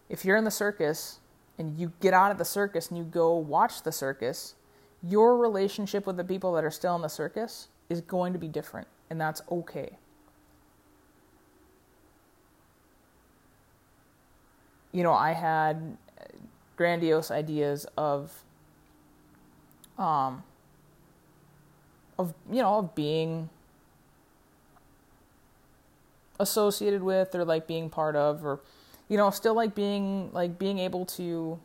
If 0.08 0.24
you're 0.24 0.36
in 0.36 0.44
the 0.44 0.50
circus 0.50 1.20
and 1.58 1.78
you 1.78 1.92
get 2.00 2.14
out 2.14 2.30
of 2.30 2.38
the 2.38 2.44
circus 2.44 2.88
and 2.88 2.98
you 2.98 3.04
go 3.04 3.36
watch 3.36 3.82
the 3.82 3.92
circus, 3.92 4.54
your 5.02 5.36
relationship 5.36 6.06
with 6.06 6.16
the 6.16 6.24
people 6.24 6.52
that 6.54 6.64
are 6.64 6.70
still 6.70 6.94
in 6.96 7.02
the 7.02 7.08
circus 7.08 7.68
is 7.88 8.00
going 8.00 8.32
to 8.32 8.38
be 8.38 8.48
different, 8.48 8.86
and 9.08 9.20
that's 9.20 9.40
okay. 9.50 9.98
You 14.92 15.02
know, 15.02 15.12
I 15.12 15.32
had 15.32 15.96
grandiose 16.76 17.30
ideas 17.30 17.86
of 17.96 18.42
um 19.98 20.42
of 22.18 22.34
you 22.50 22.62
know, 22.62 22.78
of 22.78 22.94
being 22.94 23.48
associated 26.38 27.02
with 27.02 27.34
or 27.34 27.44
like 27.44 27.66
being 27.66 27.90
part 27.90 28.16
of 28.16 28.44
or 28.44 28.60
you 29.08 29.16
know 29.16 29.30
still 29.30 29.54
like 29.54 29.74
being 29.74 30.30
like 30.32 30.58
being 30.58 30.78
able 30.78 31.04
to 31.04 31.58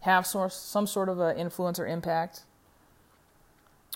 have 0.00 0.26
some, 0.26 0.48
some 0.50 0.86
sort 0.86 1.08
of 1.08 1.18
an 1.18 1.36
influence 1.36 1.78
or 1.80 1.86
impact 1.86 2.42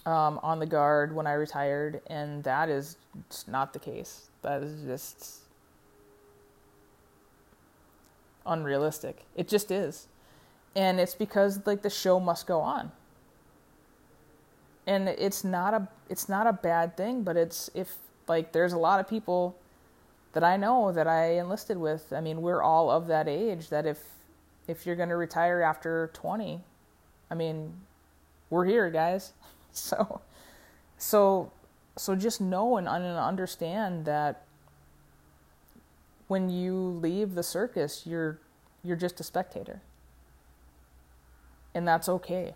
um, 0.06 0.40
on 0.42 0.58
the 0.58 0.66
guard 0.66 1.14
when 1.14 1.26
I 1.26 1.34
retired, 1.34 2.00
and 2.06 2.42
that 2.44 2.68
is 2.68 2.96
not 3.46 3.72
the 3.72 3.78
case. 3.78 4.28
That 4.42 4.62
is 4.62 4.82
just 4.82 5.39
unrealistic. 8.46 9.24
It 9.36 9.48
just 9.48 9.70
is, 9.70 10.08
and 10.76 11.00
it's 11.00 11.14
because 11.14 11.66
like 11.66 11.82
the 11.82 11.90
show 11.90 12.20
must 12.20 12.46
go 12.46 12.60
on. 12.60 12.92
and 14.86 15.08
it's 15.08 15.44
not 15.44 15.74
a 15.74 15.88
it's 16.08 16.28
not 16.28 16.46
a 16.46 16.52
bad 16.52 16.96
thing, 16.96 17.22
but 17.22 17.36
it's 17.36 17.70
if 17.74 17.96
like 18.28 18.52
there's 18.52 18.72
a 18.72 18.78
lot 18.78 19.00
of 19.00 19.08
people 19.08 19.56
that 20.32 20.44
I 20.44 20.56
know 20.56 20.92
that 20.92 21.06
I 21.06 21.38
enlisted 21.38 21.78
with. 21.78 22.12
I 22.12 22.20
mean, 22.20 22.42
we're 22.42 22.62
all 22.62 22.90
of 22.90 23.06
that 23.08 23.28
age 23.28 23.68
that 23.70 23.86
if 23.86 23.98
if 24.68 24.86
you're 24.86 24.96
going 24.96 25.08
to 25.08 25.16
retire 25.16 25.62
after 25.62 26.10
20, 26.14 26.60
I 27.30 27.34
mean, 27.34 27.74
we're 28.50 28.64
here, 28.66 28.90
guys. 28.90 29.32
So 29.72 30.20
so 30.98 31.52
so 31.96 32.16
just 32.16 32.40
know 32.40 32.76
and 32.76 32.88
understand 32.88 34.04
that 34.06 34.44
when 36.30 36.48
you 36.48 36.76
leave 36.76 37.34
the 37.34 37.42
circus, 37.42 38.06
you're 38.06 38.38
you're 38.84 38.96
just 38.96 39.18
a 39.18 39.24
spectator. 39.24 39.82
And 41.74 41.88
that's 41.88 42.08
okay. 42.08 42.54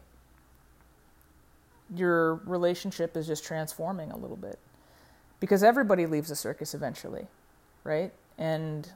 Your 1.92 2.36
relationship 2.46 3.16
is 3.16 3.26
just 3.26 3.44
transforming 3.44 4.12
a 4.12 4.16
little 4.16 4.36
bit. 4.36 4.60
Because 5.40 5.64
everybody 5.64 6.06
leaves 6.06 6.28
the 6.28 6.36
circus 6.36 6.72
eventually, 6.72 7.26
right? 7.82 8.12
And 8.38 8.88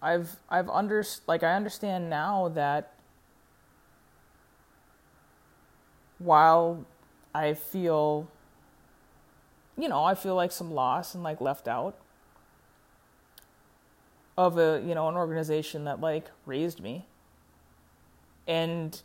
I've 0.00 0.36
I've 0.48 0.70
under 0.70 1.04
like 1.26 1.42
I 1.42 1.52
understand 1.54 2.08
now 2.08 2.48
that 2.54 2.94
while 6.18 6.86
I 7.34 7.52
feel 7.52 8.26
you 9.78 9.88
know, 9.88 10.04
I 10.04 10.14
feel 10.14 10.34
like 10.34 10.52
some 10.52 10.72
loss 10.72 11.14
and 11.14 11.22
like 11.22 11.40
left 11.40 11.66
out 11.66 11.96
of 14.36 14.58
a, 14.58 14.82
you 14.84 14.94
know, 14.94 15.08
an 15.08 15.14
organization 15.14 15.84
that 15.84 16.00
like 16.00 16.26
raised 16.46 16.80
me 16.80 17.06
and 18.46 19.00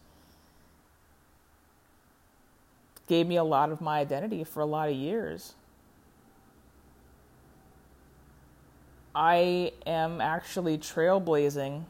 gave 3.07 3.27
me 3.27 3.37
a 3.37 3.43
lot 3.43 3.71
of 3.71 3.81
my 3.81 3.99
identity 3.99 4.43
for 4.43 4.59
a 4.61 4.65
lot 4.65 4.89
of 4.89 4.95
years. 4.95 5.53
I 9.15 9.71
am 9.85 10.21
actually 10.21 10.77
trailblazing 10.77 11.85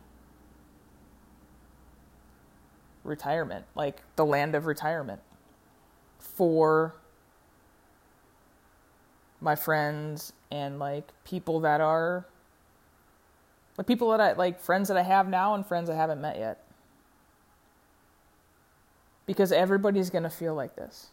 retirement, 3.03 3.65
like 3.75 4.01
the 4.15 4.25
land 4.25 4.55
of 4.55 4.65
retirement 4.65 5.22
for 6.19 6.96
my 9.41 9.56
friends 9.56 10.34
and 10.51 10.79
like 10.79 11.12
people 11.24 11.60
that 11.62 11.82
are 11.82 12.25
like 13.77 13.88
people 13.88 14.10
that 14.12 14.20
I 14.20 14.34
like 14.34 14.60
friends 14.60 14.88
that 14.88 14.98
I 14.98 15.03
have 15.03 15.27
now 15.27 15.53
and 15.53 15.65
friends 15.65 15.89
I 15.89 15.96
haven't 15.96 16.22
met 16.22 16.38
yet. 16.38 16.63
Because 19.25 19.51
everybody's 19.51 20.10
going 20.10 20.24
to 20.24 20.29
feel 20.29 20.56
like 20.56 20.75
this. 20.75 21.12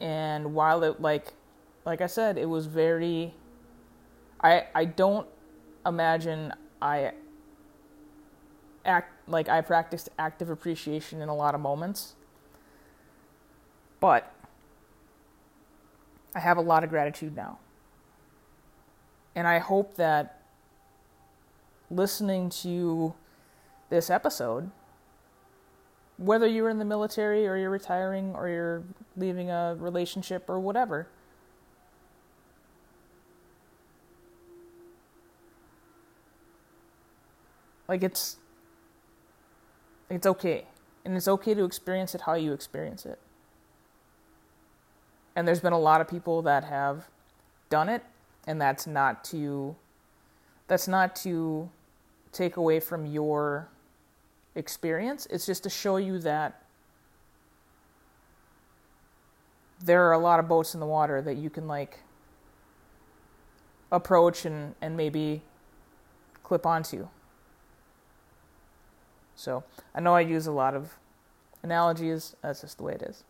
and 0.00 0.54
while 0.54 0.82
it 0.82 1.00
like 1.00 1.34
like 1.84 2.00
I 2.00 2.06
said, 2.06 2.38
it 2.38 2.48
was 2.48 2.66
very 2.66 3.34
I 4.40 4.66
I 4.74 4.86
don't 4.86 5.26
imagine 5.86 6.52
I 6.80 7.12
act 8.84 9.12
like 9.28 9.48
I 9.48 9.60
practiced 9.60 10.08
active 10.18 10.50
appreciation 10.50 11.20
in 11.20 11.28
a 11.28 11.34
lot 11.34 11.54
of 11.54 11.60
moments. 11.60 12.14
But 14.00 14.32
I 16.34 16.40
have 16.40 16.56
a 16.56 16.62
lot 16.62 16.84
of 16.84 16.90
gratitude 16.90 17.36
now. 17.36 17.58
And 19.34 19.46
I 19.46 19.58
hope 19.58 19.96
that 19.96 20.42
listening 21.90 22.50
to 22.50 23.14
this 23.90 24.10
episode 24.10 24.70
whether 26.20 26.46
you're 26.46 26.68
in 26.68 26.78
the 26.78 26.84
military 26.84 27.48
or 27.48 27.56
you're 27.56 27.70
retiring 27.70 28.34
or 28.34 28.46
you're 28.46 28.82
leaving 29.16 29.50
a 29.50 29.74
relationship 29.78 30.50
or 30.50 30.60
whatever. 30.60 31.08
Like 37.88 38.02
it's 38.02 38.36
it's 40.10 40.26
okay. 40.26 40.66
And 41.04 41.16
it's 41.16 41.28
okay 41.28 41.54
to 41.54 41.64
experience 41.64 42.14
it 42.14 42.22
how 42.22 42.34
you 42.34 42.52
experience 42.52 43.06
it. 43.06 43.18
And 45.34 45.48
there's 45.48 45.60
been 45.60 45.72
a 45.72 45.78
lot 45.78 46.00
of 46.00 46.08
people 46.08 46.42
that 46.42 46.64
have 46.64 47.08
done 47.70 47.88
it 47.88 48.02
and 48.46 48.60
that's 48.60 48.86
not 48.86 49.22
to 49.24 49.76
that's 50.66 50.86
not 50.86 51.16
to 51.16 51.68
take 52.32 52.56
away 52.56 52.78
from 52.78 53.06
your 53.06 53.68
experience. 54.54 55.26
It's 55.30 55.46
just 55.46 55.62
to 55.64 55.70
show 55.70 55.96
you 55.96 56.18
that 56.20 56.62
there 59.82 60.06
are 60.06 60.12
a 60.12 60.18
lot 60.18 60.38
of 60.38 60.46
boats 60.48 60.74
in 60.74 60.80
the 60.80 60.86
water 60.86 61.22
that 61.22 61.36
you 61.36 61.50
can 61.50 61.66
like 61.66 62.00
approach 63.90 64.44
and, 64.44 64.74
and 64.80 64.96
maybe 64.96 65.42
clip 66.44 66.66
onto. 66.66 67.08
So 69.40 69.64
I 69.94 70.00
know 70.00 70.14
I 70.14 70.20
use 70.20 70.46
a 70.46 70.52
lot 70.52 70.74
of 70.74 70.98
analogies. 71.62 72.36
That's 72.42 72.60
just 72.60 72.76
the 72.76 72.84
way 72.84 72.92
it 72.92 73.02
is. 73.02 73.24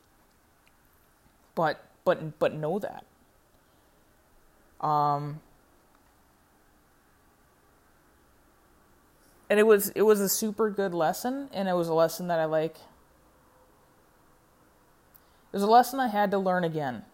But 1.54 1.84
but 2.04 2.40
but 2.40 2.52
know 2.52 2.80
that. 2.80 3.04
Um, 4.84 5.40
and 9.48 9.60
it 9.60 9.66
was 9.66 9.90
it 9.90 10.02
was 10.02 10.20
a 10.20 10.28
super 10.28 10.68
good 10.68 10.94
lesson 10.94 11.48
and 11.52 11.68
it 11.68 11.74
was 11.74 11.88
a 11.88 11.94
lesson 11.94 12.26
that 12.26 12.40
I 12.40 12.44
like 12.44 12.76
it 15.52 15.56
was 15.56 15.62
a 15.62 15.68
lesson 15.68 16.00
I 16.00 16.08
had 16.08 16.32
to 16.32 16.38
learn 16.38 16.64
again 16.64 17.04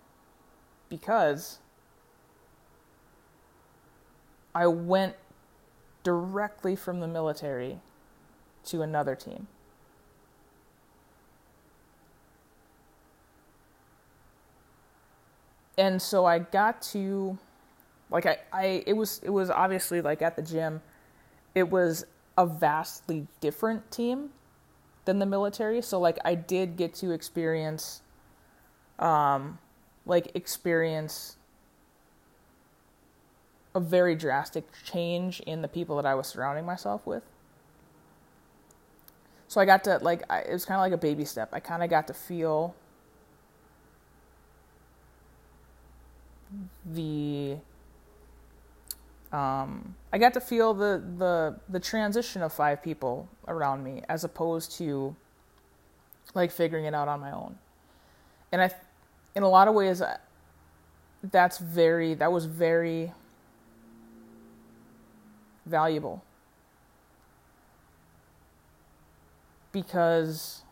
because 0.89 1.59
I 4.55 4.67
went 4.69 5.17
directly 6.03 6.77
from 6.77 7.01
the 7.01 7.09
military 7.09 7.81
to 8.67 8.83
another 8.83 9.15
team. 9.15 9.47
And 15.79 16.01
so 16.01 16.25
I 16.25 16.39
got 16.39 16.81
to 16.93 17.39
like 18.11 18.27
I, 18.27 18.39
I 18.53 18.83
it 18.87 18.95
was 18.95 19.21
it 19.23 19.31
was 19.31 19.51
obviously 19.51 20.01
like 20.01 20.23
at 20.23 20.37
the 20.37 20.43
gym 20.43 20.81
it 21.55 21.71
was 21.71 22.07
a 22.39 22.47
vastly 22.47 23.27
different 23.41 23.91
team 23.91 24.31
than 25.05 25.19
the 25.19 25.27
military. 25.27 25.83
So 25.83 25.99
like 26.01 26.19
I 26.25 26.35
did 26.35 26.77
get 26.77 26.95
to 26.95 27.11
experience 27.11 28.03
um 28.99 29.59
like 30.07 30.31
experience 30.35 31.37
a 33.75 33.81
very 33.81 34.15
drastic 34.15 34.65
change 34.85 35.41
in 35.41 35.61
the 35.61 35.69
people 35.69 35.97
that 35.97 36.07
I 36.07 36.15
was 36.15 36.27
surrounding 36.27 36.65
myself 36.65 37.07
with. 37.07 37.23
So 39.57 39.63
I 39.63 39.65
got 39.65 39.85
to 39.85 39.97
like 40.03 40.23
I, 40.29 40.41
it 40.41 40.53
was 40.53 40.67
kind 40.67 40.77
of 40.77 40.83
like 40.83 40.93
a 40.93 40.99
baby 40.99 41.25
step. 41.25 41.49
I 41.55 41.61
kind 41.61 41.83
of 41.83 41.89
got 41.89 42.09
to 42.09 42.13
feel 42.13 42.75
the 46.85 47.57
um, 49.33 49.95
I 50.13 50.19
got 50.19 50.35
to 50.35 50.43
feel 50.43 50.75
the, 50.75 51.03
the 51.17 51.59
the 51.71 51.81
transition 51.81 52.43
of 52.43 52.53
five 52.53 52.83
people 52.83 53.31
around 53.49 53.83
me 53.83 54.03
as 54.11 54.25
opposed 54.25 54.73
to 54.77 55.17
like 56.35 56.51
figuring 56.51 56.85
it 56.85 56.93
out 56.93 57.09
on 57.09 57.21
my 57.21 57.31
own. 57.31 57.57
And 58.53 58.61
I, 58.61 58.71
in 59.35 59.43
a 59.43 59.49
lot 59.49 59.69
of 59.69 59.75
ways, 59.75 60.03
that's 61.23 61.57
very 61.57 62.13
that 62.13 62.31
was 62.31 62.45
very 62.45 63.15
valuable 65.65 66.26
because 69.77 70.63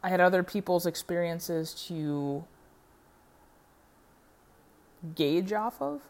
I 0.00 0.10
had 0.10 0.20
other 0.20 0.44
people's 0.44 0.86
experiences 0.86 1.74
to 1.88 2.44
gauge 5.16 5.52
off 5.52 5.82
of. 5.82 6.02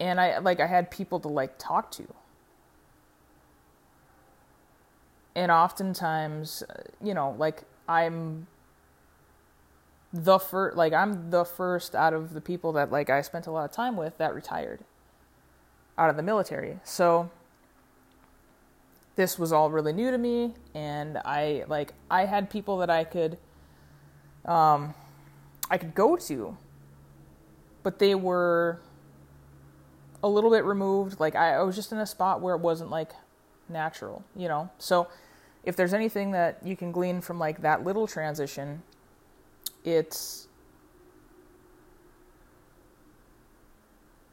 And 0.00 0.18
i 0.18 0.38
like 0.38 0.60
i 0.60 0.66
had 0.66 0.90
people 0.90 1.20
to 1.20 1.28
like 1.28 1.58
talk 1.58 1.90
to. 1.92 2.06
And 5.36 5.52
oftentimes 5.52 6.62
uh, 6.62 6.84
you 7.02 7.12
know 7.12 7.36
like 7.38 7.64
i'm 7.86 8.46
the 10.10 10.38
first 10.38 10.74
like 10.74 10.94
i'm 10.94 11.30
the 11.30 11.44
first 11.44 11.94
out 11.94 12.14
of 12.14 12.32
the 12.32 12.40
people 12.40 12.72
that 12.72 12.90
like 12.90 13.10
i 13.10 13.20
spent 13.20 13.46
a 13.46 13.50
lot 13.50 13.66
of 13.66 13.72
time 13.72 13.94
with 13.94 14.16
that 14.18 14.34
retired 14.34 14.80
out 15.98 16.10
of 16.10 16.16
the 16.16 16.22
military 16.22 16.78
so 16.84 17.30
this 19.16 19.38
was 19.38 19.52
all 19.52 19.70
really 19.70 19.92
new 19.92 20.10
to 20.10 20.18
me 20.18 20.54
and 20.74 21.18
i 21.24 21.64
like 21.68 21.92
i 22.10 22.24
had 22.24 22.50
people 22.50 22.78
that 22.78 22.90
i 22.90 23.04
could 23.04 23.38
um 24.44 24.94
i 25.70 25.78
could 25.78 25.94
go 25.94 26.16
to 26.16 26.56
but 27.84 27.98
they 27.98 28.14
were 28.14 28.80
a 30.24 30.28
little 30.28 30.50
bit 30.50 30.64
removed. 30.64 31.20
Like 31.20 31.36
I, 31.36 31.54
I 31.54 31.62
was 31.62 31.76
just 31.76 31.92
in 31.92 31.98
a 31.98 32.06
spot 32.06 32.40
where 32.40 32.56
it 32.56 32.60
wasn't 32.60 32.90
like 32.90 33.12
natural, 33.68 34.24
you 34.34 34.48
know. 34.48 34.70
So 34.78 35.06
if 35.62 35.76
there's 35.76 35.94
anything 35.94 36.32
that 36.32 36.58
you 36.64 36.76
can 36.76 36.90
glean 36.90 37.20
from 37.20 37.38
like 37.38 37.60
that 37.60 37.84
little 37.84 38.06
transition, 38.06 38.82
it's 39.84 40.43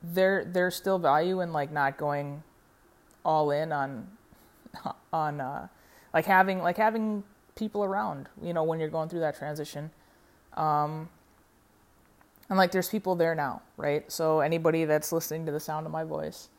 there 0.03 0.45
there's 0.45 0.75
still 0.75 0.99
value 0.99 1.41
in 1.41 1.53
like 1.53 1.71
not 1.71 1.97
going 1.97 2.43
all 3.23 3.51
in 3.51 3.71
on 3.71 4.07
on 5.13 5.41
uh 5.41 5.67
like 6.13 6.25
having 6.25 6.59
like 6.59 6.77
having 6.77 7.23
people 7.55 7.83
around, 7.83 8.27
you 8.41 8.53
know, 8.53 8.63
when 8.63 8.79
you're 8.79 8.89
going 8.89 9.09
through 9.09 9.19
that 9.19 9.37
transition. 9.37 9.91
Um 10.55 11.09
and 12.51 12.57
like 12.57 12.71
there's 12.71 12.89
people 12.89 13.15
there 13.15 13.33
now, 13.33 13.61
right? 13.77 14.11
So 14.11 14.41
anybody 14.41 14.83
that's 14.83 15.13
listening 15.13 15.45
to 15.45 15.53
the 15.53 15.59
sound 15.59 15.85
of 15.85 15.91
my 15.93 16.03
voice, 16.03 16.49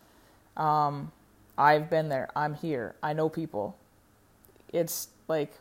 um, 0.57 1.13
I've 1.59 1.91
been 1.91 2.09
there. 2.09 2.31
I'm 2.35 2.55
here. 2.55 2.95
I 3.03 3.13
know 3.13 3.29
people. 3.29 3.77
It's 4.73 5.09
like 5.29 5.53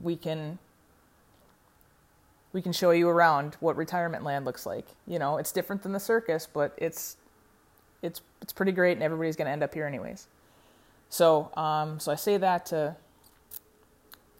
we 0.00 0.14
can 0.14 0.60
we 2.52 2.62
can 2.62 2.72
show 2.72 2.92
you 2.92 3.08
around 3.08 3.56
what 3.58 3.76
retirement 3.76 4.22
land 4.22 4.44
looks 4.44 4.64
like. 4.64 4.86
You 5.08 5.18
know, 5.18 5.38
it's 5.38 5.50
different 5.50 5.82
than 5.82 5.92
the 5.92 5.98
circus, 5.98 6.46
but 6.52 6.72
it's 6.76 7.16
it's 8.02 8.20
it's 8.40 8.52
pretty 8.52 8.72
great, 8.72 8.92
and 8.92 9.02
everybody's 9.02 9.36
going 9.36 9.46
to 9.46 9.52
end 9.52 9.62
up 9.62 9.74
here 9.74 9.86
anyways. 9.86 10.26
So, 11.08 11.50
um, 11.56 11.98
so 11.98 12.12
I 12.12 12.14
say 12.14 12.36
that 12.36 12.66
to 12.66 12.96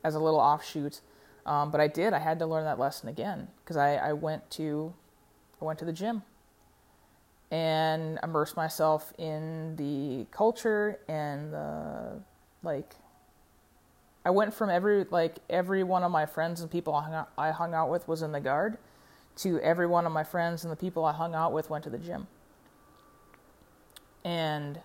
as 0.04 0.14
a 0.14 0.20
little 0.20 0.40
offshoot, 0.40 1.00
um, 1.44 1.70
but 1.70 1.80
I 1.80 1.88
did. 1.88 2.12
I 2.12 2.18
had 2.18 2.38
to 2.38 2.46
learn 2.46 2.64
that 2.64 2.78
lesson 2.78 3.08
again 3.08 3.48
because 3.62 3.76
I, 3.76 3.96
I 3.96 4.12
went 4.12 4.48
to 4.52 4.94
I 5.60 5.64
went 5.64 5.78
to 5.80 5.84
the 5.84 5.92
gym 5.92 6.22
and 7.50 8.18
immersed 8.22 8.56
myself 8.56 9.12
in 9.18 9.74
the 9.76 10.26
culture 10.30 11.00
and 11.08 11.52
the 11.52 12.20
like 12.62 12.94
I 14.24 14.30
went 14.30 14.54
from 14.54 14.70
every 14.70 15.04
like 15.10 15.38
every 15.48 15.82
one 15.82 16.02
of 16.02 16.12
my 16.12 16.26
friends 16.26 16.60
and 16.60 16.70
people 16.70 16.94
I 16.94 17.04
hung 17.04 17.14
out, 17.14 17.30
I 17.36 17.50
hung 17.50 17.74
out 17.74 17.90
with 17.90 18.06
was 18.06 18.22
in 18.22 18.32
the 18.32 18.40
guard 18.40 18.78
to 19.36 19.58
every 19.60 19.86
one 19.86 20.06
of 20.06 20.12
my 20.12 20.24
friends 20.24 20.64
and 20.64 20.72
the 20.72 20.76
people 20.76 21.04
I 21.04 21.12
hung 21.12 21.34
out 21.34 21.52
with 21.52 21.70
went 21.70 21.84
to 21.84 21.90
the 21.90 21.98
gym. 21.98 22.26
And 24.24 24.80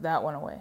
that 0.00 0.22
went 0.22 0.36
away. 0.36 0.60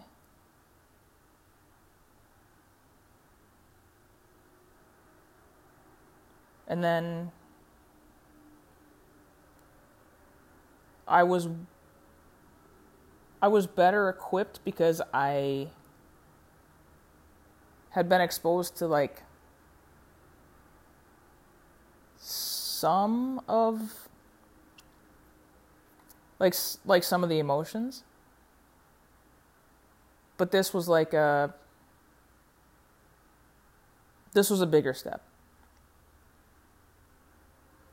And 6.67 6.83
then 6.83 7.31
I 11.07 11.23
was 11.23 11.47
I 13.41 13.47
was 13.47 13.67
better 13.67 14.09
equipped 14.09 14.65
because 14.65 15.01
I 15.13 15.67
had 17.91 18.09
been 18.09 18.21
exposed 18.21 18.75
to 18.77 18.87
like 18.87 19.21
some 22.17 23.39
of 23.47 24.04
like 26.39 26.55
like 26.85 27.03
some 27.03 27.23
of 27.23 27.29
the 27.29 27.39
emotions 27.39 28.03
but 30.37 30.51
this 30.51 30.73
was 30.73 30.87
like 30.87 31.13
a 31.13 31.53
this 34.33 34.49
was 34.49 34.61
a 34.61 34.65
bigger 34.67 34.93
step 34.93 35.21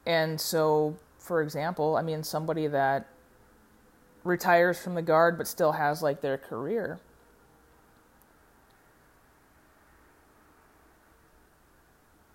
and 0.06 0.40
so, 0.40 0.96
for 1.18 1.42
example, 1.42 1.96
I 1.96 2.02
mean, 2.02 2.22
somebody 2.22 2.66
that 2.66 3.06
retires 4.24 4.80
from 4.80 4.94
the 4.94 5.02
guard 5.02 5.38
but 5.38 5.46
still 5.46 5.72
has 5.72 6.02
like 6.02 6.20
their 6.20 6.38
career. 6.38 6.98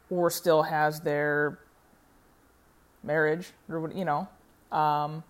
Or 0.09 0.29
still 0.29 0.63
has 0.63 1.01
their 1.01 1.59
marriage, 3.03 3.51
or 3.69 3.91
you 3.93 4.05
know, 4.05 4.29
um, 4.71 5.23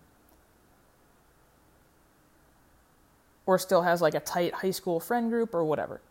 or 3.48 3.58
still 3.58 3.82
has 3.82 4.02
like 4.02 4.14
a 4.14 4.20
tight 4.20 4.54
high 4.54 4.72
school 4.72 5.00
friend 5.00 5.32
group 5.32 5.56
or 5.56 5.64
whatever. 5.64 6.02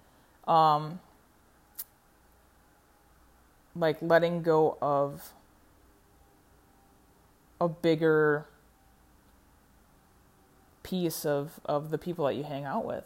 Um, 0.49 0.99
like 3.77 3.99
letting 4.01 4.43
go 4.43 4.79
of 4.81 5.33
a 7.61 7.69
bigger 7.69 8.47
piece 10.83 11.27
of, 11.27 11.61
of 11.67 11.91
the 11.91 11.99
people 11.99 12.25
that 12.25 12.35
you 12.35 12.43
hang 12.43 12.65
out 12.65 12.87
with. 12.87 13.05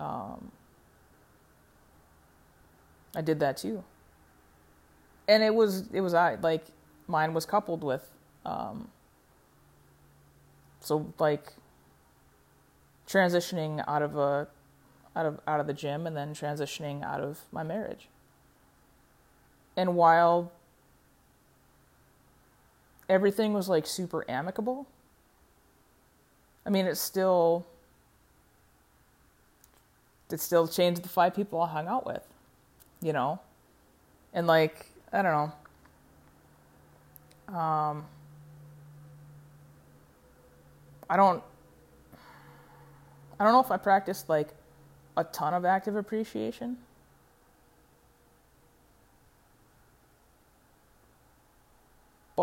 Um, 0.00 0.50
I 3.14 3.20
did 3.20 3.38
that 3.40 3.56
too. 3.56 3.84
And 5.28 5.44
it 5.44 5.54
was 5.54 5.88
it 5.92 6.00
was 6.00 6.12
I 6.12 6.34
like 6.36 6.64
mine 7.06 7.32
was 7.32 7.46
coupled 7.46 7.84
with 7.84 8.10
um, 8.44 8.88
so 10.80 11.12
like 11.20 11.52
transitioning 13.12 13.84
out 13.86 14.02
of 14.02 14.16
a 14.16 14.48
out 15.14 15.26
of 15.26 15.40
out 15.46 15.60
of 15.60 15.66
the 15.66 15.74
gym 15.74 16.06
and 16.06 16.16
then 16.16 16.34
transitioning 16.34 17.02
out 17.02 17.20
of 17.20 17.40
my 17.52 17.62
marriage. 17.62 18.08
And 19.76 19.94
while 19.94 20.52
everything 23.12 23.52
was 23.52 23.68
like 23.68 23.86
super 23.86 24.24
amicable. 24.28 24.86
I 26.64 26.70
mean, 26.70 26.86
it 26.86 26.96
still 26.96 27.66
it 30.30 30.40
still 30.40 30.66
changed 30.66 31.02
the 31.02 31.10
five 31.10 31.34
people 31.34 31.60
I 31.60 31.68
hung 31.68 31.86
out 31.86 32.06
with, 32.06 32.26
you 33.02 33.12
know, 33.12 33.40
and 34.32 34.46
like 34.46 34.86
I 35.12 35.20
don't 35.20 35.52
know. 37.48 37.54
Um, 37.54 38.06
I 41.10 41.16
don't. 41.16 41.42
I 43.42 43.44
don't 43.44 43.54
know 43.54 43.60
if 43.60 43.72
I 43.72 43.76
practiced 43.76 44.28
like 44.28 44.50
a 45.16 45.24
ton 45.24 45.52
of 45.52 45.64
active 45.64 45.96
appreciation. 45.96 46.76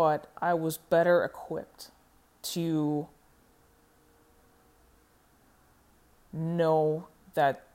but 0.00 0.30
I 0.40 0.54
was 0.54 0.78
better 0.78 1.24
equipped 1.24 1.90
to 2.42 3.06
know 6.32 7.06
that 7.34 7.66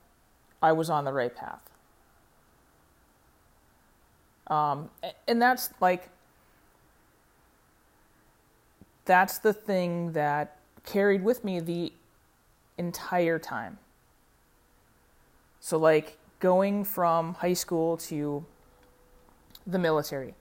I 0.61 0.71
was 0.71 0.89
on 0.89 1.05
the 1.05 1.13
right 1.13 1.35
path. 1.35 1.61
Um, 4.47 4.89
and 5.27 5.39
that's 5.39 5.69
like, 5.79 6.09
that's 9.05 9.37
the 9.37 9.53
thing 9.53 10.13
that 10.13 10.57
carried 10.83 11.23
with 11.23 11.43
me 11.43 11.59
the 11.59 11.93
entire 12.77 13.39
time. 13.39 13.77
So, 15.59 15.77
like, 15.77 16.17
going 16.39 16.83
from 16.83 17.35
high 17.35 17.53
school 17.53 17.97
to 17.97 18.45
the 19.65 19.79
military 19.79 20.35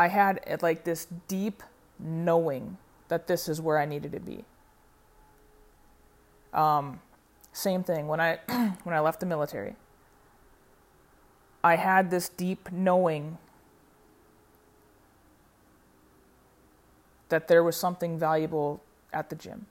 I 0.00 0.08
had 0.08 0.40
like 0.62 0.84
this 0.84 1.06
deep 1.28 1.62
knowing 1.98 2.78
that 3.08 3.26
this 3.26 3.50
is 3.50 3.60
where 3.60 3.78
I 3.78 3.84
needed 3.84 4.12
to 4.12 4.20
be. 4.20 4.46
Um, 6.54 7.00
same 7.52 7.84
thing 7.84 8.08
when 8.08 8.18
I 8.18 8.38
when 8.84 8.94
I 8.94 9.00
left 9.00 9.20
the 9.20 9.26
military. 9.26 9.76
I 11.62 11.76
had 11.76 12.10
this 12.10 12.30
deep 12.30 12.72
knowing 12.72 13.36
that 17.28 17.46
there 17.46 17.62
was 17.62 17.76
something 17.76 18.18
valuable 18.18 18.82
at 19.12 19.28
the 19.28 19.36
gym. 19.36 19.66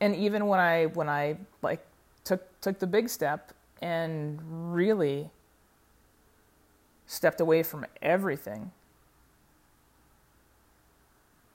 And 0.00 0.14
even 0.14 0.46
when 0.46 0.60
I 0.60 0.86
when 0.86 1.08
I 1.08 1.36
like 1.62 1.84
took 2.24 2.60
took 2.60 2.78
the 2.78 2.86
big 2.86 3.08
step 3.08 3.52
and 3.80 4.40
really 4.72 5.30
stepped 7.06 7.40
away 7.40 7.62
from 7.62 7.86
everything 8.02 8.70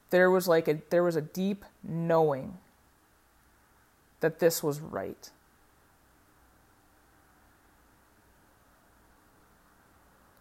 there 0.09 0.29
was 0.29 0.47
like 0.47 0.67
a 0.67 0.79
there 0.89 1.03
was 1.03 1.15
a 1.15 1.21
deep 1.21 1.65
knowing 1.83 2.57
that 4.19 4.39
this 4.39 4.61
was 4.61 4.79
right 4.79 5.31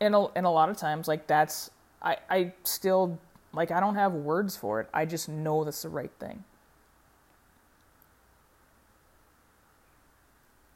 and 0.02 0.14
a, 0.14 0.26
and 0.34 0.44
a 0.44 0.50
lot 0.50 0.68
of 0.68 0.76
times 0.76 1.08
like 1.08 1.26
that's 1.26 1.70
I, 2.02 2.16
I 2.28 2.52
still 2.64 3.18
like 3.54 3.70
I 3.70 3.80
don't 3.80 3.94
have 3.94 4.12
words 4.12 4.56
for 4.56 4.80
it. 4.80 4.88
I 4.92 5.06
just 5.06 5.28
know 5.28 5.64
that's 5.64 5.82
the 5.82 5.88
right 5.88 6.10
thing. 6.18 6.44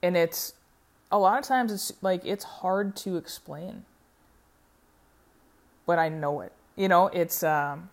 And 0.07 0.17
it's 0.17 0.55
a 1.11 1.19
lot 1.19 1.39
of 1.41 1.45
times 1.45 1.73
it's 1.73 1.93
like 2.01 2.25
it's 2.25 2.45
hard 2.45 2.95
to 2.97 3.17
explain 3.17 3.85
but 5.87 5.99
I 5.99 6.09
know 6.09 6.41
it. 6.41 6.53
You 6.75 6.89
know, 6.89 7.07
it's 7.07 7.43
um, 7.43 7.89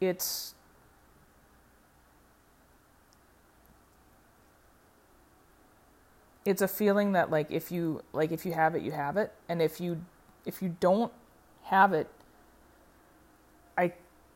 it's 0.00 0.54
it's 6.44 6.62
a 6.62 6.68
feeling 6.68 7.12
that 7.12 7.30
like 7.30 7.50
if 7.50 7.70
you 7.70 8.02
like 8.12 8.32
if 8.32 8.46
you 8.46 8.52
have 8.52 8.74
it 8.74 8.82
you 8.82 8.90
have 8.92 9.16
it 9.16 9.32
and 9.48 9.62
if 9.62 9.80
you 9.80 10.04
if 10.44 10.60
you 10.60 10.74
don't 10.80 11.12
have 11.64 11.92
it 11.92 12.08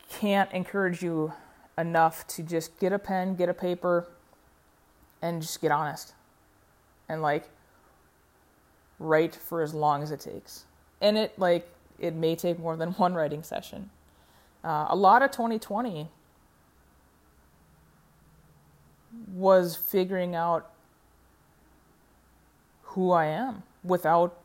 can't 0.09 0.51
encourage 0.51 1.01
you 1.01 1.33
enough 1.77 2.25
to 2.27 2.43
just 2.43 2.79
get 2.79 2.91
a 2.91 2.99
pen 2.99 3.35
get 3.35 3.49
a 3.49 3.53
paper 3.53 4.07
and 5.21 5.41
just 5.41 5.61
get 5.61 5.71
honest. 5.71 6.13
And 7.09 7.21
like 7.21 7.49
write 8.99 9.35
for 9.35 9.61
as 9.61 9.73
long 9.73 10.03
as 10.03 10.11
it 10.11 10.19
takes. 10.19 10.65
And 11.01 11.17
it 11.17 11.37
like 11.37 11.69
it 11.99 12.13
may 12.15 12.35
take 12.35 12.59
more 12.59 12.75
than 12.75 12.91
one 12.93 13.13
writing 13.13 13.43
session. 13.43 13.89
Uh, 14.63 14.87
a 14.89 14.95
lot 14.95 15.21
of 15.21 15.31
2020 15.31 16.09
was 19.33 19.75
figuring 19.75 20.35
out 20.35 20.69
who 22.83 23.11
I 23.11 23.25
am 23.25 23.63
without 23.83 24.37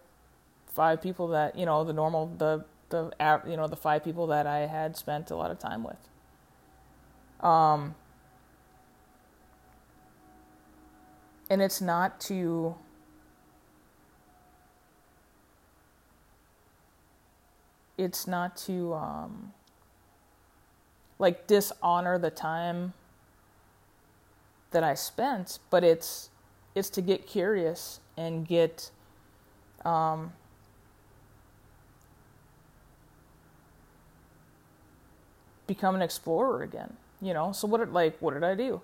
five 0.66 1.02
people 1.02 1.28
that 1.28 1.58
you 1.58 1.66
know 1.66 1.84
the 1.84 1.92
normal 1.92 2.26
the 2.38 2.64
the 2.92 3.40
you 3.48 3.56
know 3.56 3.66
the 3.66 3.76
five 3.76 4.04
people 4.04 4.28
that 4.28 4.46
I 4.46 4.60
had 4.60 4.96
spent 4.96 5.30
a 5.30 5.36
lot 5.36 5.50
of 5.50 5.58
time 5.58 5.82
with. 5.82 5.96
Um, 7.40 7.96
and 11.50 11.60
it's 11.60 11.80
not 11.80 12.20
to 12.22 12.76
it's 17.98 18.26
not 18.26 18.56
to 18.56 18.94
um, 18.94 19.52
like 21.18 21.46
dishonor 21.46 22.18
the 22.18 22.30
time 22.30 22.92
that 24.70 24.84
I 24.84 24.94
spent, 24.94 25.58
but 25.70 25.82
it's 25.82 26.30
it's 26.74 26.90
to 26.90 27.02
get 27.02 27.26
curious 27.26 28.00
and 28.16 28.46
get 28.46 28.90
um, 29.84 30.32
become 35.74 35.94
an 35.94 36.02
explorer 36.02 36.62
again. 36.62 36.94
You 37.20 37.34
know, 37.34 37.52
so 37.52 37.68
what 37.68 37.78
did 37.78 37.92
like 37.92 38.18
what 38.20 38.34
did 38.34 38.44
I 38.44 38.54
do? 38.54 38.80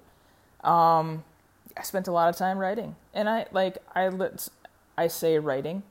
Um, 0.63 1.25
I 1.77 1.83
spent 1.83 2.09
a 2.09 2.13
lot 2.13 2.29
of 2.29 2.37
time 2.37 2.59
writing, 2.59 2.97
and 3.13 3.29
I 3.29 3.47
like 3.53 3.79
I 3.95 4.09
let 4.09 4.49
I 4.97 5.09
say 5.09 5.39
writing, 5.39 5.83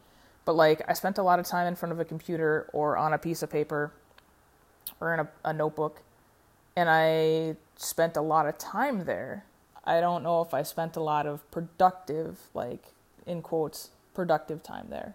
but 0.45 0.55
like 0.55 0.81
I 0.87 0.93
spent 0.93 1.17
a 1.17 1.23
lot 1.23 1.39
of 1.39 1.45
time 1.45 1.67
in 1.67 1.75
front 1.75 1.91
of 1.91 1.99
a 1.99 2.05
computer 2.05 2.69
or 2.73 2.97
on 2.97 3.13
a 3.13 3.17
piece 3.17 3.43
of 3.43 3.49
paper 3.49 3.91
or 4.99 5.13
in 5.13 5.19
a, 5.19 5.27
a 5.43 5.53
notebook, 5.53 6.01
and 6.75 6.89
I 6.89 7.57
spent 7.75 8.15
a 8.17 8.21
lot 8.21 8.47
of 8.47 8.57
time 8.57 9.05
there. 9.05 9.43
I 9.83 10.01
don't 10.01 10.23
know 10.23 10.41
if 10.41 10.53
I 10.53 10.63
spent 10.63 10.95
a 10.95 11.01
lot 11.01 11.25
of 11.25 11.49
productive 11.51 12.39
like 12.53 12.93
in 13.25 13.41
quotes, 13.41 13.89
productive 14.13 14.63
time 14.63 14.87
there. 14.89 15.13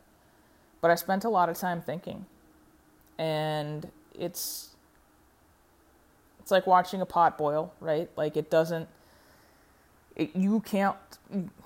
But 0.80 0.90
I 0.90 0.96
spent 0.96 1.24
a 1.24 1.28
lot 1.28 1.48
of 1.48 1.56
time 1.56 1.80
thinking. 1.80 2.26
And 3.18 3.90
it's 4.18 4.70
it's 6.42 6.50
like 6.50 6.66
watching 6.66 7.00
a 7.00 7.06
pot 7.06 7.38
boil, 7.38 7.72
right? 7.80 8.10
Like 8.16 8.36
it 8.36 8.50
doesn't 8.50 8.88
it, 10.16 10.36
you 10.36 10.60
can't 10.60 10.96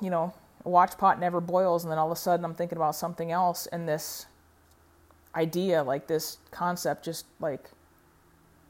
you 0.01 0.11
know, 0.11 0.35
watch 0.65 0.97
pot 0.99 1.19
never 1.19 1.41
boils 1.41 1.85
and 1.85 1.91
then 1.91 1.99
all 1.99 2.07
of 2.07 2.13
a 2.13 2.21
sudden 2.21 2.45
I'm 2.45 2.55
thinking 2.55 2.77
about 2.77 2.95
something 2.95 3.33
else 3.33 3.67
and 3.67 3.89
this 3.89 4.27
idea, 5.35 5.83
like 5.83 6.07
this 6.07 6.39
concept 6.51 7.05
just 7.05 7.27
like 7.41 7.71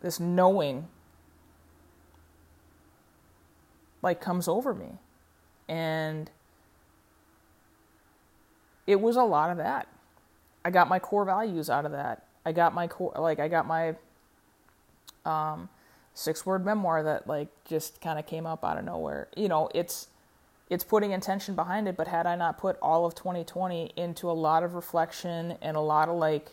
this 0.01 0.21
knowing 0.21 0.87
like 4.03 4.21
comes 4.21 4.47
over 4.47 4.73
me. 4.73 4.92
And 5.69 6.31
it 8.87 9.01
was 9.01 9.16
a 9.16 9.25
lot 9.25 9.51
of 9.51 9.57
that. 9.57 9.88
I 10.64 10.71
got 10.71 10.88
my 10.88 11.01
core 11.01 11.25
values 11.25 11.69
out 11.69 11.85
of 11.85 11.92
that. 11.92 12.27
I 12.45 12.53
got 12.53 12.73
my 12.73 12.87
core, 12.87 13.12
like, 13.19 13.40
I 13.40 13.49
got 13.49 13.66
my 13.66 13.97
um, 15.25 15.69
six 16.17 16.45
word 16.45 16.65
memoir 16.65 17.03
that, 17.03 17.27
like, 17.27 17.49
just 17.65 18.01
kind 18.01 18.19
of 18.19 18.27
came 18.27 18.47
up 18.47 18.65
out 18.65 18.79
of 18.79 18.85
nowhere. 18.85 19.29
You 19.37 19.49
know, 19.49 19.69
it's, 19.75 20.09
it's 20.71 20.85
putting 20.85 21.13
intention 21.13 21.55
behind 21.55 21.89
it, 21.89 21.97
but 21.97 22.09
had 22.09 22.27
I 22.27 22.37
not 22.37 22.59
put 22.59 22.77
all 22.81 23.05
of 23.05 23.15
2020 23.15 23.93
into 23.97 24.31
a 24.31 24.33
lot 24.33 24.63
of 24.63 24.75
reflection 24.75 25.57
and 25.63 25.77
a 25.77 25.81
lot 25.81 26.09
of, 26.09 26.17
like, 26.17 26.53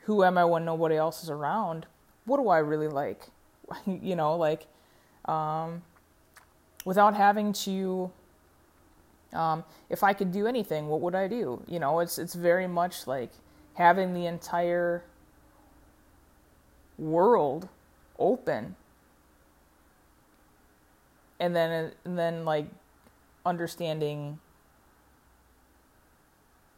who 0.00 0.24
am 0.24 0.38
I 0.38 0.44
when 0.44 0.64
nobody 0.64 0.96
else 0.96 1.22
is 1.22 1.30
around? 1.30 1.86
What 2.24 2.38
do 2.38 2.48
I 2.48 2.58
really 2.58 2.88
like? 2.88 3.28
you 3.86 4.16
know, 4.16 4.36
like, 4.36 4.66
um, 5.26 5.82
without 6.84 7.14
having 7.14 7.52
to 7.52 8.10
um, 9.32 9.64
if 9.90 10.02
I 10.02 10.12
could 10.12 10.32
do 10.32 10.46
anything, 10.46 10.88
what 10.88 11.00
would 11.00 11.14
I 11.14 11.28
do? 11.28 11.62
You 11.66 11.78
know, 11.78 12.00
it's 12.00 12.18
it's 12.18 12.34
very 12.34 12.66
much 12.66 13.06
like 13.06 13.30
having 13.74 14.14
the 14.14 14.26
entire 14.26 15.04
world 16.98 17.68
open, 18.18 18.76
and 21.38 21.54
then 21.54 21.92
and 22.04 22.18
then 22.18 22.44
like 22.44 22.66
understanding 23.44 24.38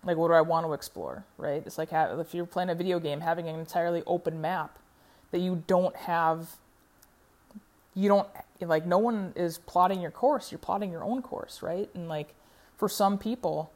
like 0.04 0.16
what 0.16 0.28
do 0.28 0.34
I 0.34 0.40
want 0.40 0.66
to 0.66 0.72
explore, 0.72 1.24
right? 1.36 1.62
It's 1.66 1.78
like 1.78 1.90
if 1.92 2.34
you're 2.34 2.46
playing 2.46 2.70
a 2.70 2.74
video 2.74 3.00
game, 3.00 3.20
having 3.20 3.48
an 3.48 3.58
entirely 3.58 4.02
open 4.06 4.40
map 4.40 4.78
that 5.32 5.40
you 5.40 5.62
don't 5.66 5.94
have 5.96 6.56
you 7.94 8.08
don't 8.08 8.28
like 8.60 8.86
no 8.86 8.98
one 8.98 9.32
is 9.34 9.58
plotting 9.58 10.00
your 10.00 10.12
course 10.12 10.52
you're 10.52 10.58
plotting 10.58 10.92
your 10.92 11.02
own 11.02 11.20
course 11.20 11.62
right 11.62 11.90
and 11.94 12.08
like 12.08 12.32
for 12.78 12.88
some 12.88 13.18
people, 13.18 13.72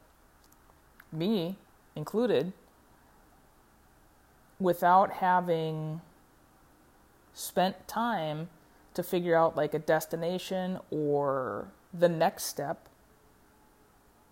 me 1.11 1.57
included, 1.97 2.53
without 4.61 5.14
having 5.14 6.01
spent 7.35 7.88
time 7.88 8.49
to 8.95 9.03
figure 9.03 9.37
out 9.37 9.57
like 9.57 9.75
a 9.75 9.79
destination 9.79 10.79
or 10.91 11.69
the 11.93 12.09
next 12.09 12.45
step, 12.45 12.89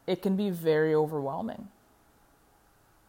it 0.07 0.23
can 0.23 0.37
be 0.37 0.51
very 0.51 0.95
overwhelming. 0.95 1.69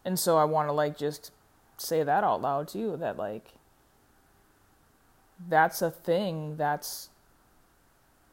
And 0.04 0.18
so 0.18 0.38
I 0.38 0.44
want 0.44 0.68
to 0.68 0.72
like 0.72 0.96
just 0.96 1.30
say 1.76 2.02
that 2.02 2.24
out 2.24 2.40
loud 2.40 2.68
to 2.68 2.78
you 2.78 2.96
that 2.96 3.16
like 3.16 3.54
that's 5.48 5.82
a 5.82 5.90
thing 5.90 6.56
that's 6.56 7.08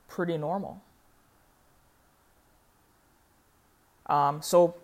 pretty 0.08 0.38
normal. 0.38 0.82
Um, 4.08 4.42
so 4.42 4.76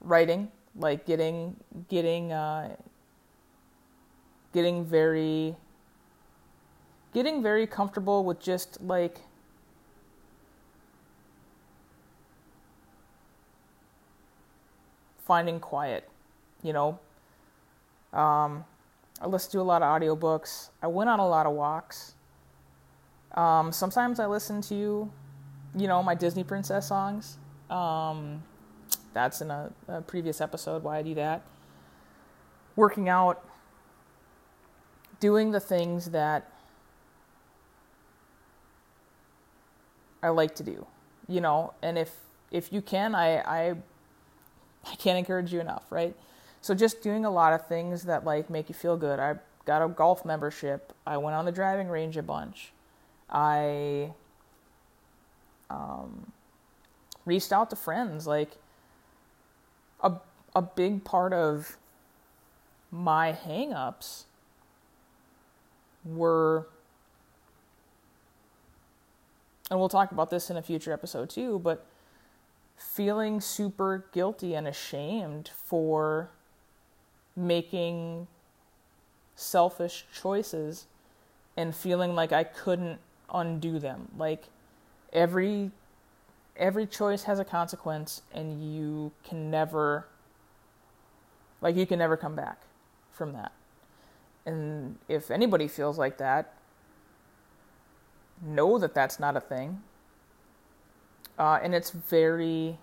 writing, 0.00 0.50
like 0.76 1.06
getting 1.06 1.56
getting 1.88 2.32
uh, 2.32 2.76
getting 4.52 4.84
very 4.84 5.56
getting 7.14 7.42
very 7.42 7.66
comfortable 7.66 8.24
with 8.24 8.40
just 8.40 8.80
like 8.82 9.20
finding 15.24 15.58
quiet, 15.58 16.08
you 16.62 16.74
know. 16.74 16.98
Um, 18.12 18.64
I 19.20 19.26
listen 19.26 19.52
to 19.52 19.60
a 19.60 19.62
lot 19.62 19.80
of 19.80 19.88
audiobooks. 20.00 20.68
I 20.82 20.88
went 20.88 21.08
on 21.08 21.20
a 21.20 21.26
lot 21.26 21.46
of 21.46 21.54
walks. 21.54 22.14
Um, 23.32 23.72
sometimes 23.72 24.20
I 24.20 24.26
listen 24.26 24.60
to 24.62 25.10
you 25.74 25.88
know, 25.88 26.02
my 26.02 26.14
Disney 26.14 26.44
princess 26.44 26.88
songs. 26.88 27.38
Um, 27.68 28.42
that's 29.12 29.40
in 29.40 29.50
a, 29.50 29.72
a 29.88 30.00
previous 30.02 30.40
episode 30.40 30.82
why 30.82 30.98
I 30.98 31.02
do 31.02 31.14
that. 31.14 31.42
Working 32.76 33.08
out, 33.08 33.44
doing 35.20 35.50
the 35.50 35.60
things 35.60 36.10
that 36.10 36.50
I 40.24 40.30
like 40.30 40.54
to 40.56 40.62
do, 40.62 40.86
you 41.28 41.42
know, 41.42 41.74
and 41.82 41.98
if 41.98 42.16
if 42.50 42.72
you 42.72 42.80
can, 42.80 43.14
I 43.14 43.40
I 43.40 43.74
I 44.90 44.94
can't 44.96 45.18
encourage 45.18 45.52
you 45.52 45.60
enough, 45.60 45.84
right? 45.90 46.16
So 46.62 46.74
just 46.74 47.02
doing 47.02 47.26
a 47.26 47.30
lot 47.30 47.52
of 47.52 47.66
things 47.66 48.04
that 48.04 48.24
like 48.24 48.48
make 48.48 48.70
you 48.70 48.74
feel 48.74 48.96
good. 48.96 49.20
I 49.20 49.36
got 49.66 49.82
a 49.82 49.88
golf 49.88 50.24
membership. 50.24 50.94
I 51.06 51.18
went 51.18 51.36
on 51.36 51.44
the 51.44 51.52
driving 51.52 51.88
range 51.88 52.16
a 52.16 52.22
bunch. 52.22 52.72
I 53.28 54.14
um, 55.68 56.32
reached 57.26 57.52
out 57.52 57.68
to 57.68 57.76
friends. 57.76 58.26
Like 58.26 58.52
a 60.02 60.12
a 60.56 60.62
big 60.62 61.04
part 61.04 61.34
of 61.34 61.76
my 62.90 63.36
hangups 63.46 64.24
were 66.02 66.66
and 69.74 69.80
we'll 69.80 69.88
talk 69.88 70.12
about 70.12 70.30
this 70.30 70.50
in 70.50 70.56
a 70.56 70.62
future 70.62 70.92
episode 70.92 71.28
too, 71.28 71.58
but 71.58 71.84
feeling 72.76 73.40
super 73.40 74.04
guilty 74.12 74.54
and 74.54 74.68
ashamed 74.68 75.50
for 75.64 76.30
making 77.34 78.28
selfish 79.34 80.06
choices 80.14 80.86
and 81.56 81.74
feeling 81.74 82.14
like 82.14 82.30
I 82.30 82.44
couldn't 82.44 83.00
undo 83.34 83.80
them. 83.80 84.06
Like 84.16 84.44
every 85.12 85.72
every 86.56 86.86
choice 86.86 87.24
has 87.24 87.40
a 87.40 87.44
consequence 87.44 88.22
and 88.32 88.62
you 88.62 89.10
can 89.24 89.50
never 89.50 90.06
like 91.60 91.74
you 91.74 91.84
can 91.84 91.98
never 91.98 92.16
come 92.16 92.36
back 92.36 92.60
from 93.10 93.32
that. 93.32 93.50
And 94.46 94.98
if 95.08 95.32
anybody 95.32 95.66
feels 95.66 95.98
like 95.98 96.18
that, 96.18 96.54
know 98.42 98.78
that 98.78 98.94
that's 98.94 99.18
not 99.18 99.36
a 99.36 99.40
thing. 99.40 99.82
Uh, 101.38 101.58
and 101.62 101.74
it's 101.74 101.90
very 101.90 102.78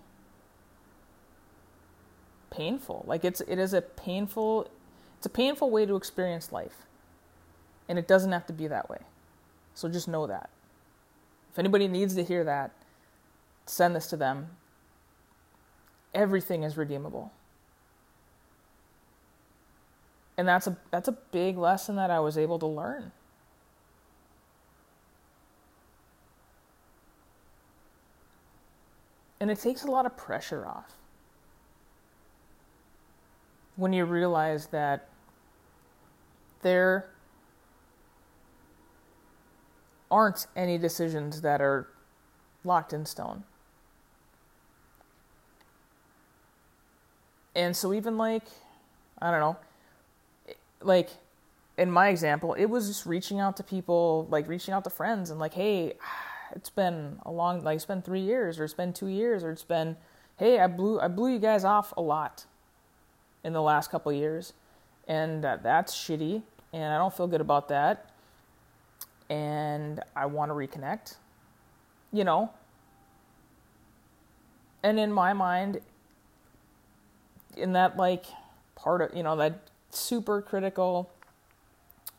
painful. 2.50 3.04
Like 3.06 3.24
it's 3.24 3.40
it 3.42 3.58
is 3.58 3.72
a 3.72 3.80
painful 3.80 4.68
it's 5.16 5.26
a 5.26 5.30
painful 5.30 5.70
way 5.70 5.86
to 5.86 5.96
experience 5.96 6.52
life. 6.52 6.86
And 7.88 7.98
it 7.98 8.06
doesn't 8.06 8.32
have 8.32 8.46
to 8.46 8.52
be 8.52 8.66
that 8.68 8.88
way. 8.90 8.98
So 9.74 9.88
just 9.88 10.08
know 10.08 10.26
that. 10.26 10.50
If 11.52 11.58
anybody 11.58 11.88
needs 11.88 12.14
to 12.14 12.24
hear 12.24 12.44
that, 12.44 12.72
send 13.66 13.94
this 13.94 14.06
to 14.08 14.16
them. 14.16 14.48
Everything 16.14 16.62
is 16.62 16.76
redeemable. 16.76 17.32
And 20.36 20.48
that's 20.48 20.66
a 20.66 20.76
that's 20.90 21.08
a 21.08 21.12
big 21.12 21.58
lesson 21.58 21.96
that 21.96 22.10
I 22.10 22.20
was 22.20 22.36
able 22.36 22.58
to 22.58 22.66
learn. 22.66 23.12
And 29.42 29.50
it 29.50 29.58
takes 29.58 29.82
a 29.82 29.90
lot 29.90 30.06
of 30.06 30.16
pressure 30.16 30.64
off 30.64 30.92
when 33.74 33.92
you 33.92 34.04
realize 34.04 34.66
that 34.66 35.08
there 36.60 37.10
aren't 40.12 40.46
any 40.54 40.78
decisions 40.78 41.40
that 41.40 41.60
are 41.60 41.88
locked 42.62 42.92
in 42.92 43.04
stone. 43.04 43.42
And 47.56 47.76
so, 47.76 47.92
even 47.92 48.16
like, 48.16 48.44
I 49.20 49.32
don't 49.32 49.40
know, 49.40 49.56
like 50.80 51.10
in 51.76 51.90
my 51.90 52.10
example, 52.10 52.54
it 52.54 52.66
was 52.66 52.86
just 52.86 53.06
reaching 53.06 53.40
out 53.40 53.56
to 53.56 53.64
people, 53.64 54.28
like 54.30 54.46
reaching 54.46 54.72
out 54.72 54.84
to 54.84 54.90
friends 54.90 55.30
and 55.30 55.40
like, 55.40 55.54
hey, 55.54 55.94
it's 56.54 56.70
been 56.70 57.18
a 57.24 57.30
long 57.30 57.62
like 57.62 57.76
it's 57.76 57.84
been 57.84 58.02
three 58.02 58.20
years 58.20 58.58
or 58.58 58.64
it's 58.64 58.74
been 58.74 58.92
two 58.92 59.08
years 59.08 59.44
or 59.44 59.50
it's 59.50 59.64
been 59.64 59.96
hey 60.38 60.58
i 60.58 60.66
blew 60.66 61.00
i 61.00 61.08
blew 61.08 61.32
you 61.32 61.38
guys 61.38 61.64
off 61.64 61.92
a 61.96 62.00
lot 62.00 62.46
in 63.44 63.52
the 63.52 63.62
last 63.62 63.90
couple 63.90 64.12
years. 64.12 64.52
And 65.08 65.44
uh, 65.44 65.58
that's 65.62 65.94
shitty 65.94 66.42
and 66.72 66.94
i 66.94 66.98
don't 66.98 67.14
feel 67.14 67.26
good 67.26 67.40
about 67.40 67.68
that. 67.68 68.10
And 69.28 70.00
i 70.14 70.26
want 70.26 70.50
to 70.50 70.54
reconnect 70.54 71.16
you 72.12 72.24
know? 72.24 72.50
And 74.82 74.98
in 74.98 75.12
my 75.12 75.32
mind 75.32 75.80
in 77.56 77.72
that 77.72 77.96
like 77.96 78.26
part 78.74 79.02
of 79.02 79.14
you 79.14 79.22
know 79.22 79.36
that 79.36 79.68
super 79.90 80.40
critical 80.40 81.10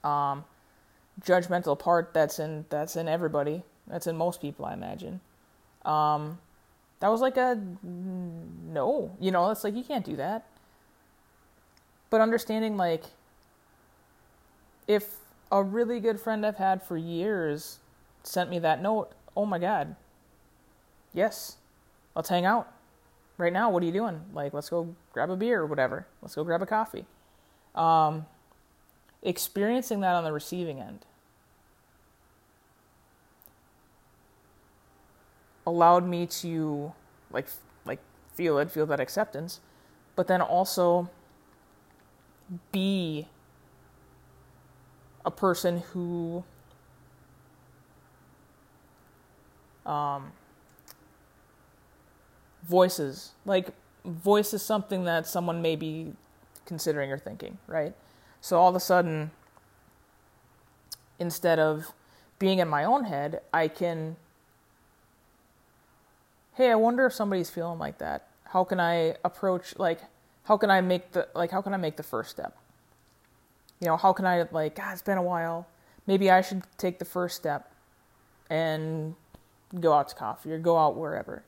um 0.03 0.45
judgmental 1.21 1.77
part 1.77 2.13
that's 2.13 2.39
in 2.39 2.65
that's 2.69 2.95
in 2.95 3.07
everybody 3.07 3.63
that's 3.87 4.07
in 4.07 4.17
most 4.17 4.41
people, 4.41 4.65
I 4.65 4.73
imagine. 4.73 5.19
Um, 5.85 6.39
that 6.99 7.09
was 7.09 7.21
like 7.21 7.37
a 7.37 7.59
no, 7.83 9.11
you 9.19 9.31
know, 9.31 9.49
it's 9.51 9.63
like 9.63 9.75
you 9.75 9.83
can't 9.83 10.05
do 10.05 10.15
that. 10.15 10.45
But 12.09 12.21
understanding, 12.21 12.77
like, 12.77 13.03
if 14.87 15.17
a 15.51 15.61
really 15.63 15.99
good 15.99 16.19
friend 16.19 16.45
I've 16.45 16.57
had 16.57 16.81
for 16.81 16.95
years 16.95 17.79
sent 18.23 18.49
me 18.49 18.59
that 18.59 18.81
note, 18.81 19.11
oh 19.35 19.45
my 19.45 19.59
God, 19.59 19.95
yes, 21.13 21.57
let's 22.15 22.29
hang 22.29 22.45
out 22.45 22.71
right 23.37 23.51
now. 23.51 23.69
What 23.69 23.83
are 23.83 23.85
you 23.85 23.91
doing? 23.91 24.21
Like, 24.33 24.53
let's 24.53 24.69
go 24.69 24.95
grab 25.11 25.29
a 25.29 25.35
beer 25.35 25.61
or 25.61 25.65
whatever. 25.65 26.07
Let's 26.21 26.35
go 26.35 26.43
grab 26.43 26.61
a 26.61 26.65
coffee. 26.65 27.05
Um, 27.75 28.27
experiencing 29.23 30.01
that 30.01 30.15
on 30.15 30.23
the 30.23 30.31
receiving 30.31 30.79
end 30.79 31.05
allowed 35.65 36.07
me 36.07 36.25
to 36.27 36.93
like 37.31 37.47
like 37.85 37.99
feel 38.33 38.57
it, 38.57 38.71
feel 38.71 38.85
that 38.85 38.99
acceptance, 38.99 39.59
but 40.15 40.27
then 40.27 40.41
also 40.41 41.09
be 42.71 43.27
a 45.25 45.31
person 45.31 45.79
who 45.93 46.43
um, 49.85 50.31
voices 52.63 53.31
like 53.45 53.69
voice 54.05 54.53
is 54.53 54.61
something 54.61 55.05
that 55.05 55.25
someone 55.27 55.61
may 55.61 55.75
be 55.75 56.13
considering 56.65 57.11
or 57.11 57.17
thinking, 57.17 57.57
right? 57.67 57.93
So 58.41 58.59
all 58.59 58.69
of 58.69 58.75
a 58.75 58.79
sudden, 58.79 59.31
instead 61.19 61.59
of 61.59 61.93
being 62.39 62.59
in 62.59 62.67
my 62.67 62.83
own 62.83 63.05
head, 63.05 63.41
I 63.53 63.67
can 63.67 64.17
hey, 66.55 66.71
I 66.71 66.75
wonder 66.75 67.05
if 67.05 67.13
somebody's 67.13 67.49
feeling 67.49 67.79
like 67.79 67.97
that. 67.97 68.27
How 68.45 68.63
can 68.63 68.79
I 68.79 69.15
approach 69.23 69.77
like 69.77 69.99
how 70.43 70.57
can 70.57 70.69
I 70.69 70.81
make 70.81 71.11
the 71.11 71.27
like 71.33 71.51
how 71.51 71.61
can 71.61 71.73
I 71.73 71.77
make 71.77 71.97
the 71.97 72.03
first 72.03 72.29
step? 72.29 72.57
You 73.79 73.87
know, 73.87 73.97
how 73.97 74.13
can 74.13 74.25
I 74.25 74.45
like 74.51 74.75
God, 74.75 74.93
it's 74.93 75.01
been 75.01 75.17
a 75.17 75.23
while. 75.23 75.67
Maybe 76.05 76.29
I 76.29 76.41
should 76.41 76.63
take 76.77 76.99
the 76.99 77.05
first 77.05 77.35
step 77.35 77.73
and 78.49 79.15
go 79.79 79.93
out 79.93 80.09
to 80.09 80.15
coffee 80.15 80.51
or 80.51 80.59
go 80.59 80.77
out 80.77 80.95
wherever. 80.95 81.43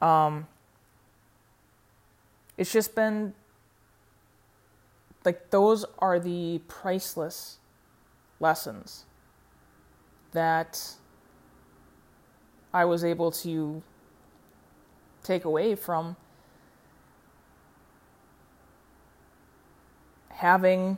Um, 0.00 0.46
it's 2.56 2.72
just 2.72 2.94
been 2.94 3.34
like 5.24 5.50
those 5.50 5.84
are 5.98 6.20
the 6.20 6.60
priceless 6.68 7.58
lessons 8.40 9.04
that 10.32 10.94
I 12.72 12.84
was 12.84 13.02
able 13.02 13.30
to 13.32 13.82
take 15.28 15.44
away 15.44 15.74
from 15.74 16.16
having 20.30 20.96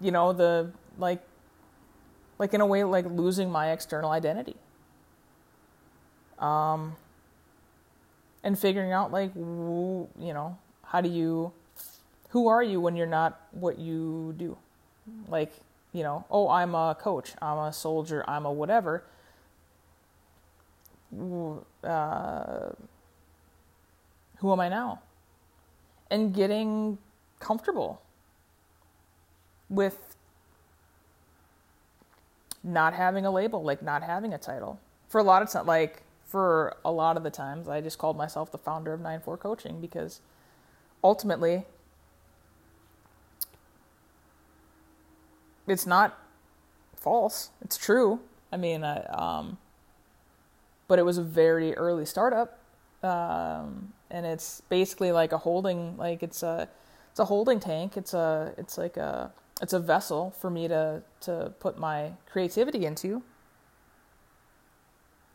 you 0.00 0.10
know 0.10 0.32
the 0.32 0.70
like 0.98 1.22
like 2.38 2.52
in 2.52 2.60
a 2.60 2.66
way 2.66 2.82
like 2.82 3.06
losing 3.06 3.50
my 3.50 3.70
external 3.70 4.10
identity. 4.10 4.56
Um 6.38 6.96
and 8.42 8.58
figuring 8.58 8.90
out 8.90 9.12
like 9.12 9.30
you 9.36 10.08
know 10.18 10.58
how 10.82 11.00
do 11.00 11.08
you 11.08 11.52
who 12.30 12.48
are 12.48 12.62
you 12.62 12.80
when 12.80 12.96
you're 12.96 13.06
not 13.06 13.40
what 13.52 13.78
you 13.78 14.34
do? 14.36 14.58
Like 15.28 15.52
you 15.92 16.02
know 16.02 16.24
oh 16.30 16.48
i'm 16.48 16.74
a 16.74 16.96
coach 16.98 17.34
i'm 17.42 17.58
a 17.58 17.72
soldier 17.72 18.24
i'm 18.26 18.46
a 18.46 18.52
whatever. 18.52 19.04
Uh, 21.84 22.70
who 24.42 24.52
am 24.52 24.58
I 24.58 24.68
now? 24.68 25.00
And 26.10 26.34
getting 26.34 26.98
comfortable 27.38 28.02
with 29.70 30.16
not 32.64 32.92
having 32.92 33.24
a 33.24 33.30
label, 33.30 33.62
like 33.62 33.82
not 33.82 34.02
having 34.02 34.34
a 34.34 34.38
title. 34.38 34.80
For 35.08 35.18
a 35.18 35.22
lot 35.22 35.42
of 35.42 35.66
like 35.66 36.02
for 36.26 36.76
a 36.84 36.90
lot 36.90 37.16
of 37.16 37.22
the 37.22 37.30
times, 37.30 37.68
I 37.68 37.80
just 37.80 37.98
called 37.98 38.16
myself 38.16 38.50
the 38.50 38.58
founder 38.58 38.92
of 38.92 39.00
9-4 39.00 39.38
Coaching 39.38 39.80
because 39.80 40.20
ultimately 41.04 41.64
it's 45.68 45.86
not 45.86 46.18
false. 46.96 47.50
It's 47.60 47.76
true. 47.76 48.20
I 48.50 48.56
mean, 48.56 48.82
I, 48.82 49.04
um, 49.04 49.58
but 50.88 50.98
it 50.98 51.04
was 51.04 51.16
a 51.16 51.22
very 51.22 51.74
early 51.74 52.06
startup. 52.06 52.58
Um, 53.04 53.92
and 54.12 54.26
it's 54.26 54.60
basically 54.68 55.10
like 55.10 55.32
a 55.32 55.38
holding 55.38 55.96
like 55.96 56.22
it's 56.22 56.42
a 56.42 56.68
it's 57.10 57.18
a 57.18 57.24
holding 57.24 57.58
tank. 57.58 57.96
It's 57.96 58.14
a 58.14 58.54
it's 58.56 58.78
like 58.78 58.96
a 58.96 59.32
it's 59.60 59.72
a 59.72 59.80
vessel 59.80 60.34
for 60.38 60.50
me 60.50 60.68
to 60.68 61.02
to 61.22 61.52
put 61.58 61.78
my 61.78 62.12
creativity 62.30 62.84
into. 62.84 63.22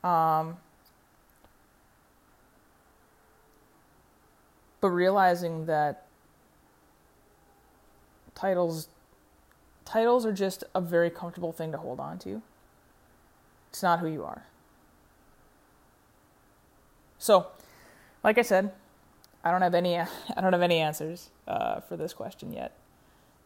Um, 0.03 0.57
but 4.79 4.89
realizing 4.89 5.65
that 5.65 6.05
titles 8.35 8.87
titles 9.85 10.25
are 10.25 10.33
just 10.33 10.63
a 10.75 10.81
very 10.81 11.09
comfortable 11.09 11.51
thing 11.51 11.71
to 11.71 11.77
hold 11.77 11.99
on 11.99 12.19
to. 12.19 12.41
It's 13.69 13.81
not 13.81 13.99
who 13.99 14.07
you 14.07 14.23
are. 14.23 14.45
So, 17.19 17.47
like 18.27 18.37
I 18.37 18.41
said, 18.41 18.73
I 19.41 19.51
don't 19.51 19.61
have 19.61 19.73
any 19.73 19.97
I 19.97 20.41
don't 20.41 20.51
have 20.51 20.61
any 20.61 20.79
answers 20.79 21.29
uh, 21.47 21.79
for 21.79 21.95
this 21.95 22.13
question 22.13 22.51
yet. 22.51 22.73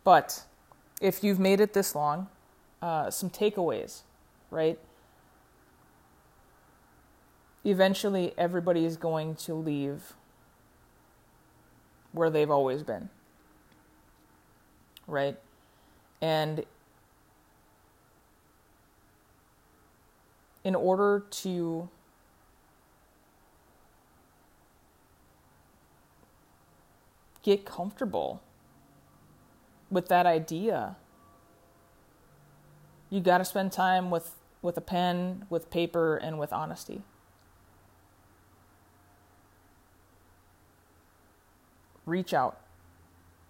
But 0.04 0.44
if 1.00 1.24
you've 1.24 1.40
made 1.40 1.60
it 1.60 1.74
this 1.74 1.94
long, 1.94 2.28
uh, 2.82 3.12
some 3.12 3.30
takeaways, 3.30 4.02
right? 4.50 4.80
Eventually, 7.64 8.34
everybody 8.40 8.84
is 8.84 8.98
going 8.98 9.36
to 9.36 9.54
leave 9.54 10.14
where 12.12 12.32
they've 12.32 12.50
always 12.50 12.82
been, 12.82 13.10
right? 15.06 15.38
And 16.24 16.66
in 20.64 20.74
order 20.74 21.24
to 21.30 21.88
get 27.44 27.66
comfortable 27.66 28.42
with 29.89 30.08
that 30.08 30.26
idea, 30.26 30.96
you 33.10 33.20
got 33.20 33.39
to 33.39 33.46
spend 33.46 33.72
time 33.72 34.10
with, 34.10 34.36
with 34.62 34.78
a 34.78 34.82
pen, 34.82 35.46
with 35.50 35.70
paper, 35.70 36.16
and 36.16 36.39
with 36.39 36.54
honesty. 36.54 37.02
Reach 42.06 42.34
out. 42.34 42.60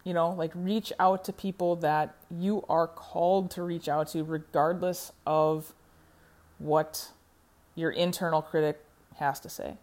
You 0.03 0.15
know, 0.15 0.31
like 0.31 0.51
reach 0.55 0.91
out 0.99 1.23
to 1.25 1.33
people 1.33 1.75
that 1.77 2.15
you 2.31 2.65
are 2.67 2.87
called 2.87 3.51
to 3.51 3.61
reach 3.61 3.87
out 3.87 4.07
to, 4.09 4.23
regardless 4.23 5.11
of 5.27 5.73
what 6.57 7.09
your 7.75 7.91
internal 7.91 8.41
critic 8.41 8.83
has 9.17 9.39
to 9.41 9.49
say. 9.49 9.75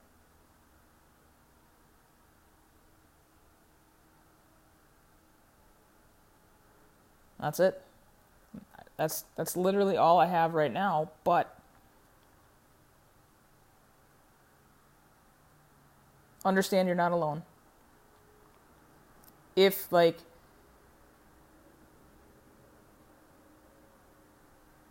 That's 7.40 7.60
it. 7.60 7.80
That's 8.96 9.24
that's 9.36 9.56
literally 9.56 9.96
all 9.96 10.18
I 10.18 10.26
have 10.26 10.54
right 10.54 10.72
now, 10.72 11.10
but 11.22 11.56
understand 16.44 16.88
you're 16.88 16.96
not 16.96 17.12
alone. 17.12 17.42
If 19.54 19.92
like 19.92 20.18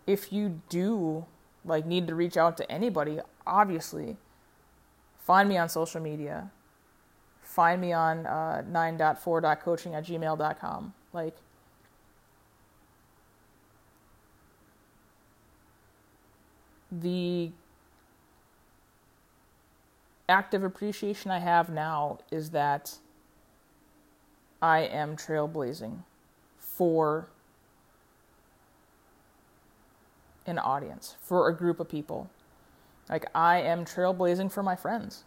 if 0.06 0.32
you 0.32 0.62
do 0.70 1.26
like 1.66 1.86
need 1.86 2.08
to 2.08 2.16
reach 2.16 2.38
out 2.38 2.56
to 2.58 2.72
anybody, 2.72 3.20
obviously 3.46 4.16
find 5.20 5.50
me 5.50 5.58
on 5.58 5.68
social 5.68 6.02
media. 6.02 6.50
Find 7.42 7.82
me 7.82 7.92
on 7.92 8.26
uh, 8.26 8.64
9.4.coaching 8.70 9.96
at 9.96 10.06
gmail.com. 10.06 10.94
Like 11.12 11.36
the 16.92 17.52
active 20.30 20.64
appreciation 20.64 21.32
I 21.32 21.40
have 21.40 21.70
now 21.70 22.20
is 22.32 22.52
that 22.52 22.98
I 24.62 24.80
am 24.80 25.16
trailblazing 25.16 26.00
for 26.58 27.30
an 30.46 30.58
audience, 30.60 31.16
for 31.22 31.50
a 31.50 31.54
group 31.54 31.80
of 31.80 31.90
people. 31.90 32.30
Like, 33.10 33.26
I 33.36 33.62
am 33.62 33.86
trailblazing 33.86 34.52
for 34.52 34.64
my 34.64 34.76
friends. 34.76 35.24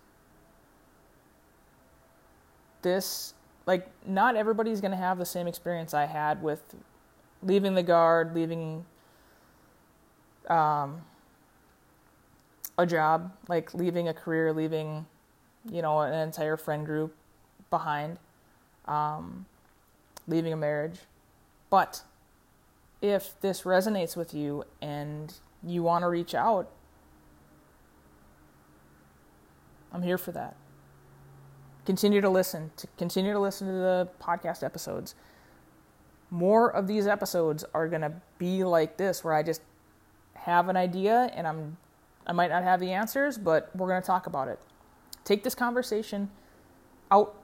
This, 2.83 3.35
like, 3.67 3.89
not 4.07 4.37
everybody's 4.37 4.81
going 4.81 4.91
to 4.91 4.97
have 4.97 5.19
the 5.19 5.27
same 5.27 5.47
experience 5.47 5.95
I 5.95 6.07
had 6.07 6.43
with 6.43 6.63
leaving 7.43 7.75
the 7.75 7.83
guard, 7.83 8.35
leaving 8.35 8.85
um, 10.49 11.03
a 12.79 12.87
job, 12.87 13.33
like 13.49 13.75
leaving 13.75 14.09
a 14.09 14.15
career, 14.15 14.53
leaving, 14.53 15.07
you 15.71 15.83
know, 15.83 16.01
an 16.01 16.15
entire 16.15 16.57
friend 16.57 16.87
group 16.87 17.15
behind, 17.69 18.19
um, 18.87 19.47
leaving 20.27 20.53
a 20.53 20.57
marriage. 20.57 20.99
But 21.69 22.03
if 23.01 23.41
this 23.41 23.63
resonates 23.63 24.17
with 24.17 24.35
you 24.35 24.65
and 24.81 25.33
you 25.63 25.83
want 25.83 26.03
to 26.03 26.09
reach 26.09 26.35
out, 26.35 26.71
I'm 29.93 30.03
here 30.03 30.19
for 30.19 30.33
that. 30.33 30.57
Continue 31.85 32.21
to 32.21 32.29
listen, 32.29 32.71
to 32.77 32.87
continue 32.99 33.33
to 33.33 33.39
listen 33.39 33.67
to 33.67 33.73
the 33.73 34.09
podcast 34.23 34.63
episodes. 34.63 35.15
More 36.31 36.71
of 36.71 36.87
these 36.87 37.07
episodes 37.07 37.65
are 37.75 37.89
going 37.89 38.03
to 38.03 38.13
be 38.39 38.63
like 38.63 38.97
this 38.97 39.25
where 39.25 39.35
I 39.35 39.43
just 39.43 39.63
have 40.35 40.69
an 40.69 40.77
idea 40.77 41.31
and 41.35 41.47
I'm 41.47 41.77
I 42.31 42.33
might 42.33 42.49
not 42.49 42.63
have 42.63 42.79
the 42.79 42.93
answers, 42.93 43.37
but 43.39 43.75
we're 43.75 43.89
going 43.89 44.01
to 44.01 44.07
talk 44.07 44.29
about 44.29 44.47
it. 44.47 44.61
Take 45.25 45.43
this 45.43 45.57
conversation 45.57 46.31
out 47.11 47.35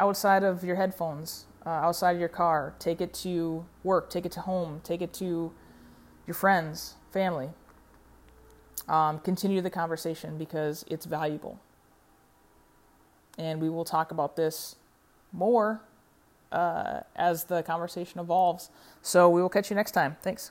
outside 0.00 0.42
of 0.42 0.64
your 0.64 0.74
headphones, 0.74 1.44
uh, 1.64 1.68
outside 1.68 2.14
of 2.14 2.18
your 2.18 2.28
car. 2.28 2.74
Take 2.80 3.00
it 3.00 3.14
to 3.14 3.64
work. 3.84 4.10
Take 4.10 4.26
it 4.26 4.32
to 4.32 4.40
home. 4.40 4.80
Take 4.82 5.02
it 5.02 5.12
to 5.14 5.52
your 6.26 6.34
friends, 6.34 6.96
family. 7.12 7.50
Um, 8.88 9.20
continue 9.20 9.60
the 9.60 9.70
conversation 9.70 10.36
because 10.36 10.84
it's 10.88 11.06
valuable. 11.06 11.60
And 13.38 13.62
we 13.62 13.70
will 13.70 13.84
talk 13.84 14.10
about 14.10 14.34
this 14.34 14.74
more 15.32 15.80
uh, 16.50 17.02
as 17.14 17.44
the 17.44 17.62
conversation 17.62 18.18
evolves. 18.18 18.68
So 19.00 19.30
we 19.30 19.40
will 19.40 19.48
catch 19.48 19.70
you 19.70 19.76
next 19.76 19.92
time. 19.92 20.16
Thanks. 20.22 20.50